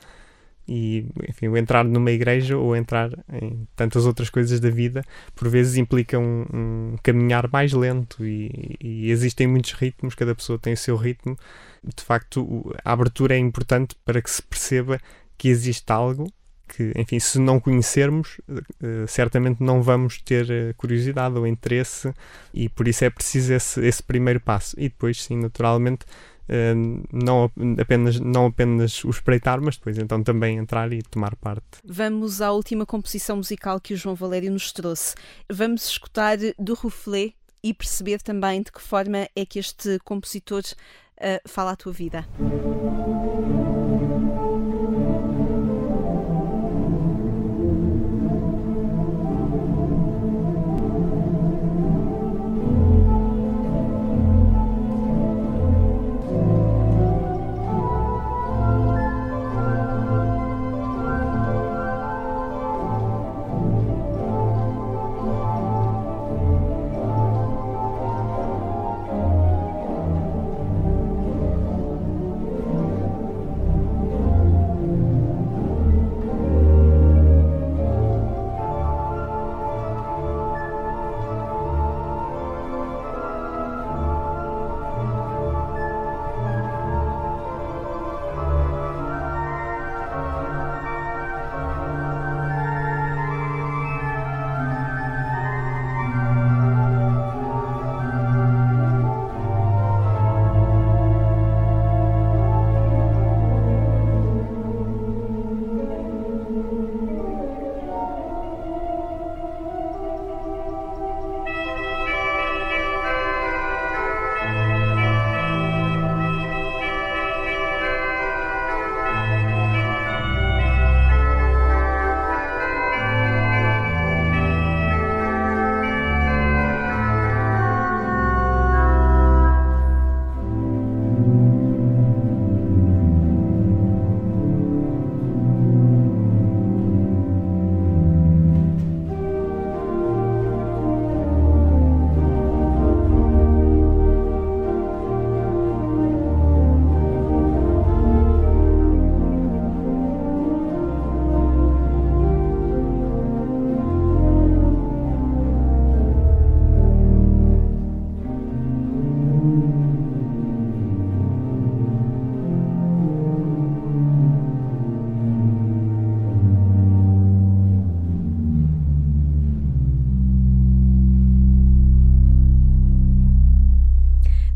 E, 0.65 1.06
enfim, 1.28 1.50
o 1.50 1.58
entrar 1.58 1.84
numa 1.84 2.12
igreja 2.12 2.58
ou 2.58 2.74
entrar 2.74 3.12
em 3.34 3.67
tantas 3.76 4.06
outras 4.06 4.30
coisas 4.30 4.62
da 4.62 4.69
vida, 4.69 5.04
por 5.36 5.50
vezes 5.50 5.76
implica 5.76 6.17
um, 6.17 6.46
um 6.54 6.96
caminhar 7.04 7.50
mais 7.52 7.74
lento 7.74 8.26
e, 8.26 8.78
e, 8.82 9.12
existem 9.12 9.46
muitos 9.46 9.74
ritmos, 9.74 10.15
cada 10.15 10.34
pessoa 10.34 10.58
tem 10.58 10.74
o 10.74 10.78
seu 10.78 10.96
ritmo. 10.96 11.38
De 11.84 12.04
facto, 12.04 12.74
a 12.84 12.93
abertura 12.93 13.36
é 13.36 13.38
importante 13.38 13.96
para 14.06 14.22
que 14.22 14.32
se 14.32 14.41
perceba 14.41 15.00
que 15.38 15.50
existe 15.50 15.91
algo 15.91 16.32
que, 16.76 16.92
enfim, 16.96 17.20
se 17.20 17.40
não 17.40 17.60
conhecermos, 17.60 18.40
uh, 18.50 19.08
certamente 19.08 19.62
não 19.62 19.82
vamos 19.82 20.20
ter 20.22 20.46
uh, 20.46 20.74
curiosidade 20.76 21.38
ou 21.38 21.46
interesse 21.46 22.12
e 22.54 22.68
por 22.68 22.88
isso 22.88 23.06
é 23.06 23.10
preciso 23.10 23.54
esse, 23.54 23.86
esse 23.86 24.02
primeiro 24.02 24.40
passo. 24.40 24.76
E 24.80 24.90
depois, 24.90 25.22
sim, 25.22 25.38
naturalmente, 25.38 26.04
uh, 26.50 27.08
não, 27.12 27.52
apenas, 27.80 28.20
não 28.20 28.48
apenas 28.48 29.04
o 29.04 29.10
espreitar, 29.10 29.62
mas 29.62 29.78
depois 29.78 29.98
então 29.98 30.24
também 30.24 30.58
entrar 30.58 30.92
e 30.92 31.04
tomar 31.04 31.36
parte. 31.36 31.64
Vamos 31.86 32.42
à 32.42 32.52
última 32.52 32.86
composição 32.86 33.38
musical 33.38 33.80
que 33.80 33.94
o 33.94 33.98
João 33.98 34.16
Valério 34.16 34.52
nos 34.52 34.72
trouxe. 34.72 35.14
Vamos 35.52 35.88
escutar 35.88 36.38
do 36.58 36.74
Rufflet 36.74 37.36
e 37.64 37.74
perceber 37.74 38.22
também 38.22 38.64
de 38.64 38.72
que 38.72 38.82
forma 38.82 39.28
é 39.36 39.46
que 39.46 39.60
este 39.60 40.00
compositor 40.04 40.64
fala 41.48 41.72
a 41.72 41.76
tua 41.78 41.94
vida. 41.94 42.28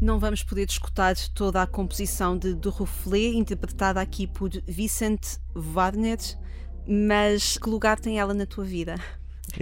Não 0.07 0.19
vamos 0.19 0.41
poder 0.41 0.69
escutar 0.69 1.15
toda 1.35 1.61
a 1.61 1.67
composição 1.67 2.37
de 2.37 2.53
do 2.53 2.69
Rufflet, 2.69 3.35
interpretada 3.35 3.99
aqui 3.99 4.25
por 4.25 4.49
Vicente 4.65 5.37
Wagner, 5.53 6.17
mas 6.87 7.57
que 7.57 7.69
lugar 7.69 7.99
tem 7.99 8.17
ela 8.17 8.33
na 8.33 8.45
tua 8.45 8.63
vida? 8.63 8.95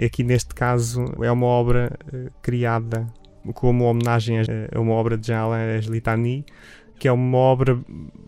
Aqui 0.00 0.22
neste 0.22 0.54
caso 0.54 1.04
é 1.20 1.32
uma 1.32 1.46
obra 1.46 1.98
uh, 2.14 2.30
criada 2.40 3.12
como 3.54 3.84
homenagem 3.84 4.38
a, 4.38 4.80
uma 4.80 4.92
obra 4.92 5.18
de 5.18 5.26
Jean-Alain 5.26 5.80
Litani, 5.80 6.46
que 6.96 7.08
é 7.08 7.12
uma 7.12 7.38
obra 7.38 7.78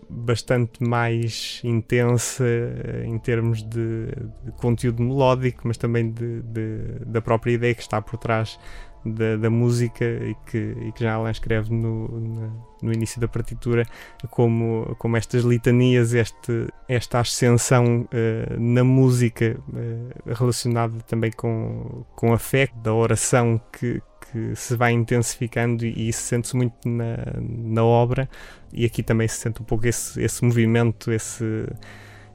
bastante 0.09 0.83
mais 0.83 1.61
intensa 1.63 2.43
eh, 2.45 3.03
em 3.05 3.17
termos 3.17 3.63
de, 3.63 4.07
de 4.43 4.51
conteúdo 4.57 5.01
melódico, 5.01 5.67
mas 5.67 5.77
também 5.77 6.11
de, 6.11 6.41
de, 6.41 7.05
da 7.05 7.21
própria 7.21 7.53
ideia 7.53 7.73
que 7.73 7.81
está 7.81 8.01
por 8.01 8.17
trás 8.17 8.59
da, 9.05 9.37
da 9.37 9.49
música 9.49 10.03
e 10.03 10.35
que, 10.45 10.57
e 10.57 10.91
que 10.91 11.03
já 11.03 11.13
Alain 11.13 11.31
escreve 11.31 11.73
no, 11.73 12.07
no, 12.07 12.65
no, 12.81 12.93
início 12.93 13.19
da 13.19 13.27
partitura 13.27 13.85
como, 14.29 14.95
como 14.97 15.17
estas 15.17 15.43
litanias, 15.43 16.13
este, 16.13 16.67
esta 16.87 17.19
ascensão 17.19 18.01
uh, 18.01 18.59
na 18.59 18.83
música 18.83 19.57
uh, 19.69 20.33
relacionada 20.33 20.93
também 21.07 21.31
com, 21.31 22.03
com 22.15 22.33
a 22.33 22.37
fé, 22.37 22.69
da 22.83 22.93
oração 22.93 23.59
que, 23.71 24.01
que 24.31 24.55
se 24.55 24.75
vai 24.75 24.91
intensificando 24.91 25.85
e, 25.85 25.93
e 25.93 26.09
isso 26.09 26.21
sente-se 26.21 26.55
muito 26.55 26.87
na, 26.87 27.17
na 27.39 27.83
obra. 27.83 28.29
E 28.71 28.85
aqui 28.85 29.01
também 29.01 29.27
se 29.27 29.37
sente 29.37 29.61
um 29.61 29.65
pouco 29.65 29.87
esse, 29.87 30.21
esse 30.21 30.43
movimento, 30.43 31.11
esse, 31.11 31.65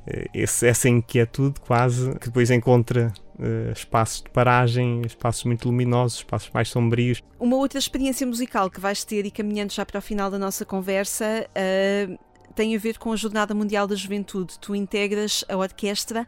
eh, 0.06 0.28
esse, 0.34 0.66
essa 0.66 0.88
inquietude 0.88 1.60
quase, 1.60 2.10
que 2.18 2.26
depois 2.26 2.50
encontra 2.50 3.12
uh, 3.38 3.72
espaços 3.72 4.22
de 4.22 4.30
paragem, 4.30 5.02
espaços 5.04 5.44
muito 5.44 5.66
luminosos, 5.66 6.18
espaços 6.18 6.50
mais 6.52 6.68
sombrios. 6.68 7.22
Uma 7.38 7.56
outra 7.56 7.78
experiência 7.78 8.26
musical 8.26 8.70
que 8.70 8.80
vais 8.80 9.04
ter 9.04 9.26
e 9.26 9.30
caminhando 9.30 9.72
já 9.72 9.84
para 9.84 9.98
o 9.98 10.02
final 10.02 10.30
da 10.30 10.38
nossa 10.38 10.64
conversa 10.64 11.46
uh, 11.48 12.18
tem 12.54 12.74
a 12.74 12.78
ver 12.78 12.98
com 12.98 13.12
a 13.12 13.16
Jornada 13.16 13.54
Mundial 13.54 13.86
da 13.86 13.94
Juventude. 13.94 14.58
Tu 14.58 14.74
integras 14.74 15.44
a 15.48 15.56
orquestra 15.56 16.26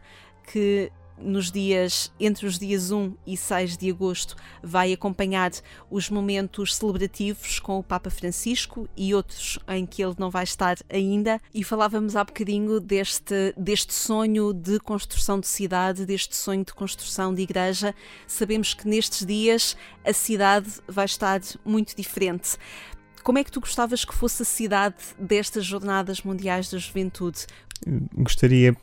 que 0.51 0.91
nos 1.19 1.51
dias 1.51 2.11
entre 2.19 2.45
os 2.45 2.59
dias 2.59 2.91
1 2.91 3.13
e 3.25 3.35
6 3.35 3.77
de 3.77 3.89
agosto 3.89 4.35
vai 4.61 4.93
acompanhar 4.93 5.51
os 5.89 6.09
momentos 6.09 6.75
celebrativos 6.75 7.59
com 7.59 7.79
o 7.79 7.83
Papa 7.83 8.09
Francisco 8.09 8.87
e 8.95 9.13
outros 9.13 9.59
em 9.67 9.85
que 9.85 10.03
ele 10.03 10.15
não 10.17 10.29
vai 10.29 10.43
estar 10.43 10.77
ainda 10.89 11.39
e 11.53 11.63
falávamos 11.63 12.15
há 12.15 12.23
bocadinho 12.23 12.79
deste, 12.79 13.53
deste 13.57 13.93
sonho 13.93 14.53
de 14.53 14.79
construção 14.79 15.39
de 15.39 15.47
cidade, 15.47 16.05
deste 16.05 16.35
sonho 16.35 16.63
de 16.63 16.73
construção 16.73 17.33
de 17.33 17.41
igreja. 17.41 17.93
Sabemos 18.25 18.73
que 18.73 18.87
nestes 18.87 19.25
dias 19.25 19.75
a 20.05 20.13
cidade 20.13 20.69
vai 20.87 21.05
estar 21.05 21.41
muito 21.65 21.95
diferente. 21.95 22.57
Como 23.23 23.37
é 23.37 23.43
que 23.43 23.51
tu 23.51 23.59
gostavas 23.59 24.05
que 24.05 24.15
fosse 24.15 24.43
a 24.43 24.45
cidade 24.45 24.95
destas 25.19 25.65
Jornadas 25.65 26.21
Mundiais 26.21 26.71
da 26.71 26.77
Juventude? 26.77 27.45
Gostaria 28.13 28.75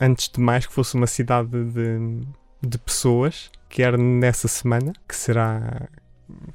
antes 0.00 0.28
de 0.28 0.40
mais, 0.40 0.66
que 0.66 0.72
fosse 0.72 0.94
uma 0.94 1.06
cidade 1.06 1.50
de, 1.50 2.20
de 2.62 2.78
pessoas, 2.78 3.50
quer 3.68 3.96
nessa 3.98 4.48
semana, 4.48 4.92
que 5.06 5.14
será 5.14 5.88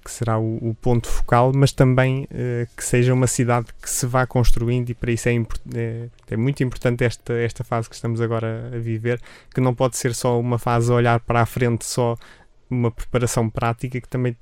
que 0.03 0.09
será 0.09 0.39
o, 0.39 0.69
o 0.69 0.73
ponto 0.73 1.07
focal, 1.07 1.51
mas 1.53 1.71
também 1.73 2.23
uh, 2.25 2.67
que 2.77 2.83
seja 2.83 3.13
uma 3.13 3.27
cidade 3.27 3.67
que 3.81 3.89
se 3.89 4.05
vá 4.05 4.25
construindo 4.25 4.89
e 4.89 4.93
para 4.93 5.11
isso 5.11 5.27
é, 5.27 5.35
é, 5.73 6.07
é, 6.29 6.37
muito 6.37 6.63
importante 6.63 7.03
esta, 7.03 7.33
esta 7.33 7.63
fase 7.63 7.89
que 7.89 7.95
estamos 7.95 8.21
agora 8.21 8.71
a 8.73 8.77
viver, 8.77 9.19
que 9.53 9.59
não 9.59 9.75
pode 9.75 9.97
ser 9.97 10.13
só 10.15 10.39
uma 10.39 10.57
fase 10.57 10.91
a 10.91 10.95
olhar 10.95 11.19
para 11.19 11.41
a 11.41 11.45
frente, 11.45 11.85
só 11.85 12.15
uma 12.69 12.89
preparação 12.89 13.49
prática, 13.49 13.99
que 14.01 14.07
também 14.07 14.35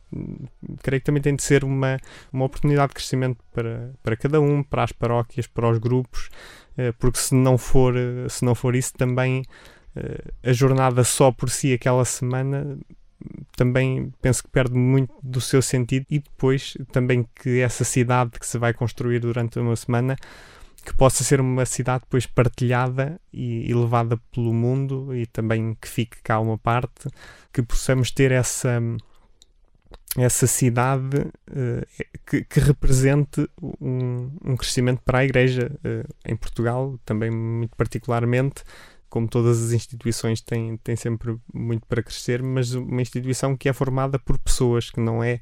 creio 0.81 1.01
que 1.01 1.05
também 1.05 1.21
tem 1.21 1.35
de 1.35 1.43
ser 1.43 1.63
uma, 1.63 1.97
uma 2.31 2.45
oportunidade 2.45 2.89
de 2.89 2.95
crescimento 2.95 3.37
para, 3.51 3.91
para 4.01 4.15
cada 4.15 4.39
um, 4.39 4.63
para 4.63 4.83
as 4.83 4.91
paróquias, 4.91 5.45
para 5.45 5.69
os 5.69 5.77
grupos, 5.77 6.29
eh, 6.29 6.62
porque 6.99 7.19
se 7.19 7.36
não 7.36 7.57
for, 7.57 7.95
eh, 7.95 8.27
se 8.29 8.43
não 8.43 8.55
for 8.55 8.75
isso, 8.75 8.93
também 8.93 9.43
eh, 9.95 10.23
a 10.43 10.53
jornada 10.53 11.03
só 11.03 11.31
por 11.31 11.49
si, 11.49 11.73
aquela 11.73 12.05
semana, 12.05 12.77
também 13.55 14.12
penso 14.21 14.43
que 14.43 14.49
perde 14.49 14.75
muito 14.77 15.13
do 15.21 15.39
seu 15.39 15.62
sentido 15.62 16.05
e 16.09 16.19
depois 16.19 16.75
também 16.91 17.27
que 17.36 17.59
essa 17.62 17.83
cidade 17.83 18.31
que 18.39 18.45
se 18.45 18.57
vai 18.57 18.73
construir 18.73 19.19
durante 19.19 19.59
uma 19.59 19.75
semana 19.75 20.15
que 20.86 20.93
possa 20.95 21.23
ser 21.23 21.39
uma 21.39 21.65
cidade 21.65 22.03
depois 22.03 22.25
partilhada 22.25 23.19
e, 23.31 23.69
e, 23.69 23.73
levada 23.73 24.17
pelo 24.33 24.53
mundo 24.53 25.15
e 25.15 25.25
também 25.25 25.77
que 25.79 25.88
fique 25.88 26.17
cá 26.21 26.39
uma 26.39 26.57
parte, 26.57 27.07
que 27.53 27.62
possamos 27.62 28.12
ter 28.12 28.31
essa 28.31 28.81
essa 30.17 30.45
cidade 30.45 31.17
uh, 31.17 32.06
que, 32.26 32.43
que, 32.43 32.60
represente 32.60 33.49
um, 33.62 34.30
um, 34.43 34.56
crescimento 34.56 35.02
para 35.04 35.19
a 35.19 35.26
Igreja 35.26 35.71
uh, 35.84 36.13
em 36.26 36.36
Portugal, 36.36 36.99
também 37.04 37.32
muito 37.32 37.76
particularmente, 37.76 38.63
como 39.10 39.28
todas 39.28 39.63
as 39.63 39.71
instituições 39.71 40.41
têm, 40.41 40.78
têm 40.78 40.95
sempre 40.95 41.36
muito 41.54 41.86
para 41.88 42.04
crescer, 42.04 42.41
mas 42.43 42.73
uma 42.73 43.02
instituição 43.02 43.56
que 43.58 43.69
é 43.69 43.73
formada 43.73 44.19
por 44.19 44.38
pessoas, 44.38 44.89
que 44.89 44.99
não 44.99 45.23
é 45.23 45.39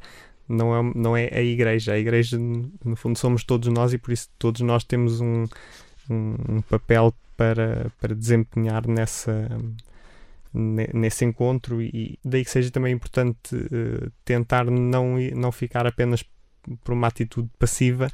não 0.48 0.76
é, 0.76 0.92
não 0.96 1.18
é 1.18 1.30
a 1.32 1.42
Igreja. 1.42 1.94
A 1.94 1.98
Igreja, 1.98 2.38
no 2.38 2.96
fundo, 2.96 3.18
somos 3.18 3.44
todos 3.44 3.70
nós 3.70 3.94
e 3.94 3.98
por 3.98 4.12
isso 4.12 4.28
todos 4.38 4.60
nós 4.62 4.84
temos 4.84 5.22
um, 5.22 5.46
um, 6.10 6.36
um 6.50 6.62
papel 6.62 7.14
para, 7.38 7.90
para 8.00 8.14
desempenhar 8.14 8.86
nessa 8.86 9.48
nesse 10.54 11.24
encontro 11.26 11.82
e 11.82 12.20
daí 12.24 12.44
que 12.44 12.52
seja 12.52 12.72
também 12.72 12.94
importante 12.94 13.56
uh, 13.56 14.12
tentar 14.26 14.66
não, 14.66 15.18
não 15.36 15.52
ficar 15.52 15.88
apenas 15.88 16.24
por 16.84 16.94
uma 16.94 17.08
atitude 17.08 17.50
passiva. 17.58 18.10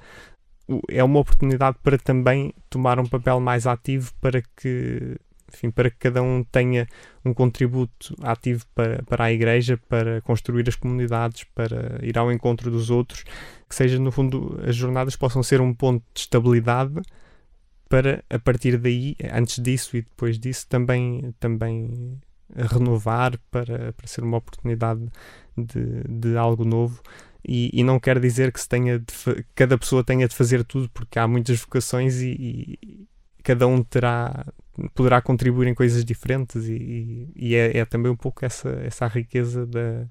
É 0.90 1.04
uma 1.04 1.20
oportunidade 1.20 1.78
para 1.82 1.98
também 1.98 2.54
tomar 2.70 3.00
um 3.00 3.06
papel 3.06 3.40
mais 3.40 3.66
ativo 3.66 4.12
para 4.20 4.42
que 4.56 5.18
enfim, 5.54 5.72
para 5.72 5.90
que 5.90 5.98
cada 5.98 6.22
um 6.22 6.44
tenha 6.44 6.88
um 7.24 7.34
contributo 7.34 8.14
ativo 8.22 8.66
para, 8.76 9.02
para 9.04 9.26
a 9.26 9.32
igreja, 9.32 9.80
para 9.88 10.22
construir 10.22 10.68
as 10.68 10.76
comunidades, 10.76 11.46
para 11.56 12.00
ir 12.04 12.18
ao 12.18 12.32
encontro 12.32 12.70
dos 12.70 12.90
outros, 12.90 13.24
que 13.68 13.74
seja 13.74 13.98
no 13.98 14.12
fundo 14.12 14.60
as 14.68 14.76
jornadas 14.76 15.16
possam 15.16 15.42
ser 15.42 15.62
um 15.62 15.74
ponto 15.74 16.04
de 16.14 16.20
estabilidade 16.22 17.02
para 17.90 18.24
a 18.30 18.38
partir 18.38 18.78
daí, 18.78 19.16
antes 19.32 19.62
disso 19.62 19.96
e 19.96 20.02
depois 20.02 20.38
disso, 20.38 20.68
também, 20.68 21.34
também 21.40 22.20
renovar 22.56 23.38
para, 23.52 23.94
para 23.94 24.08
ser 24.08 24.24
uma 24.24 24.38
oportunidade 24.38 25.06
de, 25.58 26.04
de 26.08 26.38
algo 26.38 26.64
novo. 26.64 27.02
E, 27.48 27.70
e, 27.74 27.84
não 27.84 28.00
quer 28.00 28.20
dizer 28.20 28.52
que 28.52 28.60
se 28.60 28.68
tenha 28.68 29.00
de, 29.00 29.46
cada 29.56 29.78
pessoa 29.78 30.04
tenha 30.04 30.28
de 30.28 30.36
fazer 30.36 30.64
tudo, 30.66 30.90
porque 30.90 31.18
há 31.18 31.28
muitas 31.28 31.60
vocações 31.62 32.20
e, 32.22 32.78
e 32.82 33.08
cada 33.42 33.66
um 33.68 33.82
terá 33.82 34.46
poderá 34.94 35.22
contribuir 35.22 35.68
em 35.68 35.74
coisas 35.74 36.06
diferentes 36.06 36.68
e, 36.68 37.28
e 37.36 37.56
é, 37.56 37.78
é, 37.78 37.86
também 37.86 38.12
um 38.12 38.16
pouco 38.16 38.46
essa, 38.46 38.70
essa 38.84 39.08
riqueza 39.08 39.66
da, 39.66 40.06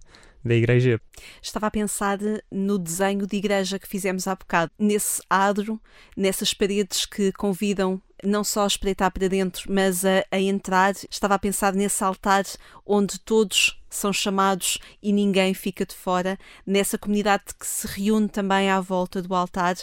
da 0.46 0.54
igreja. 0.54 1.00
Estava 1.42 1.66
a 1.66 1.70
pensar 1.70 2.18
no 2.50 2.78
desenho 2.78 3.26
de 3.26 3.36
igreja 3.36 3.78
que 3.78 3.88
fizemos 3.88 4.26
há 4.26 4.34
bocado, 4.34 4.72
nesse 4.78 5.22
adro, 5.28 5.80
nessas 6.16 6.54
paredes 6.54 7.06
que 7.06 7.32
convidam 7.32 8.00
não 8.24 8.42
só 8.42 8.64
a 8.64 8.66
espreitar 8.66 9.10
para 9.10 9.28
dentro, 9.28 9.70
mas 9.72 10.04
a, 10.04 10.24
a 10.30 10.40
entrar. 10.40 10.94
Estava 11.10 11.34
a 11.34 11.38
pensar 11.38 11.74
nesse 11.74 12.02
altar 12.02 12.44
onde 12.84 13.18
todos 13.20 13.80
são 13.88 14.12
chamados 14.12 14.78
e 15.02 15.12
ninguém 15.12 15.54
fica 15.54 15.86
de 15.86 15.94
fora, 15.94 16.38
nessa 16.66 16.98
comunidade 16.98 17.44
que 17.58 17.66
se 17.66 17.86
reúne 17.86 18.28
também 18.28 18.68
à 18.68 18.80
volta 18.80 19.22
do 19.22 19.34
altar, 19.34 19.74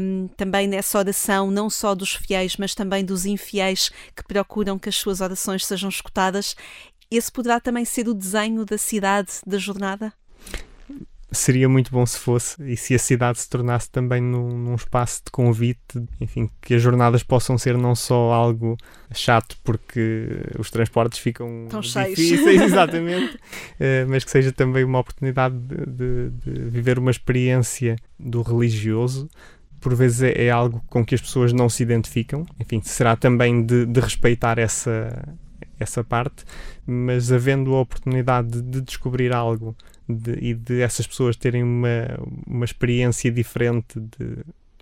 um, 0.00 0.28
também 0.28 0.66
nessa 0.66 0.98
oração, 0.98 1.50
não 1.50 1.68
só 1.68 1.94
dos 1.94 2.14
fiéis, 2.14 2.56
mas 2.56 2.74
também 2.74 3.04
dos 3.04 3.26
infiéis 3.26 3.90
que 4.16 4.24
procuram 4.24 4.78
que 4.78 4.88
as 4.88 4.96
suas 4.96 5.20
orações 5.20 5.66
sejam 5.66 5.90
escutadas. 5.90 6.56
Esse 7.10 7.30
poderá 7.30 7.60
também 7.60 7.84
ser 7.84 8.08
o 8.08 8.14
desenho 8.14 8.64
da 8.64 8.78
cidade 8.78 9.32
da 9.46 9.58
jornada? 9.58 10.12
seria 11.34 11.68
muito 11.68 11.90
bom 11.90 12.06
se 12.06 12.18
fosse 12.18 12.62
e 12.62 12.76
se 12.76 12.94
a 12.94 12.98
cidade 12.98 13.38
se 13.38 13.48
tornasse 13.48 13.90
também 13.90 14.22
num, 14.22 14.48
num, 14.48 14.74
espaço 14.74 15.22
de 15.24 15.30
convite, 15.30 16.02
enfim, 16.20 16.48
que 16.62 16.74
as 16.74 16.82
jornadas 16.82 17.22
possam 17.22 17.58
ser 17.58 17.76
não 17.76 17.94
só 17.94 18.32
algo 18.32 18.76
chato 19.12 19.56
porque 19.62 20.28
os 20.58 20.70
transportes 20.70 21.18
ficam 21.18 21.66
Tão 21.68 21.80
difíceis, 21.80 22.40
cheios. 22.40 22.62
exatamente, 22.62 23.34
uh, 23.34 24.08
mas 24.08 24.24
que 24.24 24.30
seja 24.30 24.52
também 24.52 24.84
uma 24.84 25.00
oportunidade 25.00 25.56
de, 25.58 25.86
de, 25.86 26.30
de, 26.30 26.70
viver 26.70 26.98
uma 26.98 27.10
experiência 27.10 27.96
do 28.18 28.40
religioso. 28.40 29.28
Por 29.80 29.94
vezes 29.94 30.22
é, 30.22 30.46
é, 30.46 30.50
algo 30.50 30.82
com 30.86 31.04
que 31.04 31.14
as 31.14 31.20
pessoas 31.20 31.52
não 31.52 31.68
se 31.68 31.82
identificam, 31.82 32.46
enfim, 32.58 32.80
será 32.82 33.16
também 33.16 33.62
de, 33.62 33.84
de 33.84 34.00
respeitar 34.00 34.58
essa, 34.58 35.36
essa 35.78 36.04
parte, 36.04 36.44
mas 36.86 37.32
havendo 37.32 37.74
a 37.74 37.80
oportunidade 37.80 38.62
de 38.62 38.80
descobrir 38.80 39.32
algo 39.32 39.76
de, 40.08 40.32
e 40.40 40.54
de 40.54 40.80
essas 40.80 41.06
pessoas 41.06 41.36
terem 41.36 41.62
uma, 41.62 42.18
uma 42.46 42.64
experiência 42.64 43.30
diferente 43.30 43.98
de, 43.98 44.38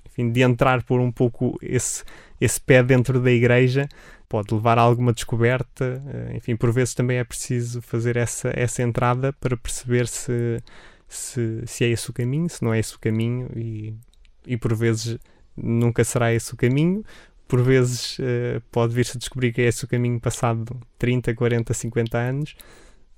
enfim, 0.06 0.30
de 0.30 0.42
entrar 0.42 0.82
por 0.82 1.00
um 1.00 1.10
pouco 1.10 1.58
esse, 1.62 2.04
esse 2.40 2.60
pé 2.60 2.82
dentro 2.82 3.20
da 3.20 3.30
igreja, 3.30 3.88
pode 4.28 4.52
levar 4.54 4.78
a 4.78 4.82
alguma 4.82 5.12
descoberta. 5.12 6.02
Eh, 6.06 6.36
enfim, 6.36 6.56
por 6.56 6.72
vezes 6.72 6.94
também 6.94 7.18
é 7.18 7.24
preciso 7.24 7.82
fazer 7.82 8.16
essa, 8.16 8.52
essa 8.54 8.82
entrada 8.82 9.32
para 9.34 9.56
perceber 9.56 10.08
se, 10.08 10.62
se, 11.08 11.62
se 11.66 11.84
é 11.84 11.88
esse 11.88 12.10
o 12.10 12.12
caminho, 12.12 12.48
se 12.48 12.62
não 12.62 12.72
é 12.72 12.78
esse 12.78 12.94
o 12.96 12.98
caminho 12.98 13.48
e 13.56 13.94
e 14.46 14.56
por 14.56 14.74
vezes 14.74 15.18
nunca 15.56 16.02
será 16.04 16.32
esse 16.32 16.52
o 16.54 16.56
caminho, 16.56 17.04
por 17.48 17.62
vezes 17.62 18.18
uh, 18.18 18.60
pode 18.70 18.94
vir-se 18.94 19.16
a 19.16 19.18
descobrir 19.18 19.52
que 19.52 19.60
é 19.60 19.66
esse 19.66 19.84
o 19.84 19.88
caminho 19.88 20.20
passado 20.20 20.78
30, 20.98 21.34
40, 21.34 21.74
50 21.74 22.18
anos, 22.18 22.56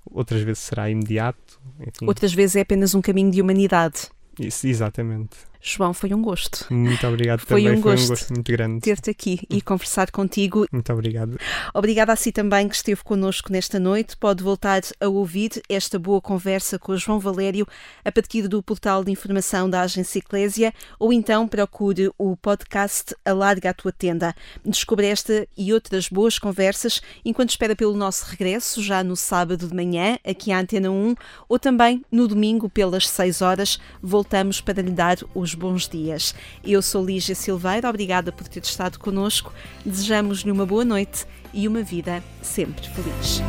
outras 0.04 0.42
vezes 0.42 0.62
será 0.62 0.90
imediato. 0.90 1.60
Enfim. 1.80 2.06
Outras 2.06 2.32
vezes 2.32 2.56
é 2.56 2.60
apenas 2.60 2.94
um 2.94 3.00
caminho 3.00 3.30
de 3.30 3.40
humanidade. 3.40 4.08
Isso, 4.38 4.66
exatamente. 4.66 5.36
João, 5.66 5.94
foi 5.94 6.12
um 6.12 6.20
gosto. 6.20 6.66
Muito 6.70 7.06
obrigado 7.06 7.40
foi 7.40 7.62
também, 7.62 7.78
um 7.78 7.82
foi 7.82 7.92
gosto 7.92 8.04
um 8.04 8.08
gosto 8.08 8.34
muito 8.34 8.52
grande. 8.52 8.80
Ter-te 8.80 9.10
aqui 9.10 9.40
e 9.48 9.62
conversar 9.62 10.10
contigo. 10.10 10.66
Muito 10.70 10.92
obrigado. 10.92 11.38
Obrigada 11.72 12.12
a 12.12 12.16
si 12.16 12.30
também 12.30 12.68
que 12.68 12.74
esteve 12.74 13.02
connosco 13.02 13.50
nesta 13.50 13.80
noite. 13.80 14.14
Pode 14.14 14.42
voltar 14.42 14.82
a 15.00 15.08
ouvir 15.08 15.62
esta 15.66 15.98
boa 15.98 16.20
conversa 16.20 16.78
com 16.78 16.92
o 16.92 16.98
João 16.98 17.18
Valério 17.18 17.66
a 18.04 18.12
partir 18.12 18.46
do 18.46 18.62
portal 18.62 19.02
de 19.02 19.10
informação 19.10 19.68
da 19.68 19.80
Agência 19.80 20.18
Eclésia 20.18 20.72
ou 20.98 21.12
então 21.12 21.48
procure 21.48 22.10
o 22.18 22.36
podcast 22.36 23.16
Alarga 23.24 23.70
a 23.70 23.74
Tua 23.74 23.90
Tenda. 23.90 24.34
Descobre 24.64 25.06
esta 25.06 25.48
e 25.56 25.72
outras 25.72 26.10
boas 26.10 26.38
conversas 26.38 27.00
enquanto 27.24 27.50
espera 27.50 27.74
pelo 27.74 27.96
nosso 27.96 28.26
regresso, 28.26 28.82
já 28.82 29.02
no 29.02 29.16
sábado 29.16 29.66
de 29.66 29.74
manhã, 29.74 30.18
aqui 30.22 30.52
à 30.52 30.60
Antena 30.60 30.90
1, 30.90 31.14
ou 31.48 31.58
também 31.58 32.04
no 32.12 32.28
domingo 32.28 32.68
pelas 32.68 33.08
6 33.08 33.40
horas. 33.40 33.80
Voltamos 34.02 34.60
para 34.60 34.82
lhe 34.82 34.90
dar 34.90 35.16
bons 35.54 35.88
dias. 35.88 36.34
Eu 36.62 36.82
sou 36.82 37.04
Lígia 37.04 37.34
Silveira, 37.34 37.88
obrigada 37.88 38.32
por 38.32 38.48
ter 38.48 38.62
estado 38.62 38.98
conosco. 38.98 39.52
Desejamos-lhe 39.84 40.50
uma 40.50 40.66
boa 40.66 40.84
noite 40.84 41.26
e 41.52 41.68
uma 41.68 41.82
vida 41.82 42.22
sempre 42.42 42.88
feliz. 42.88 43.40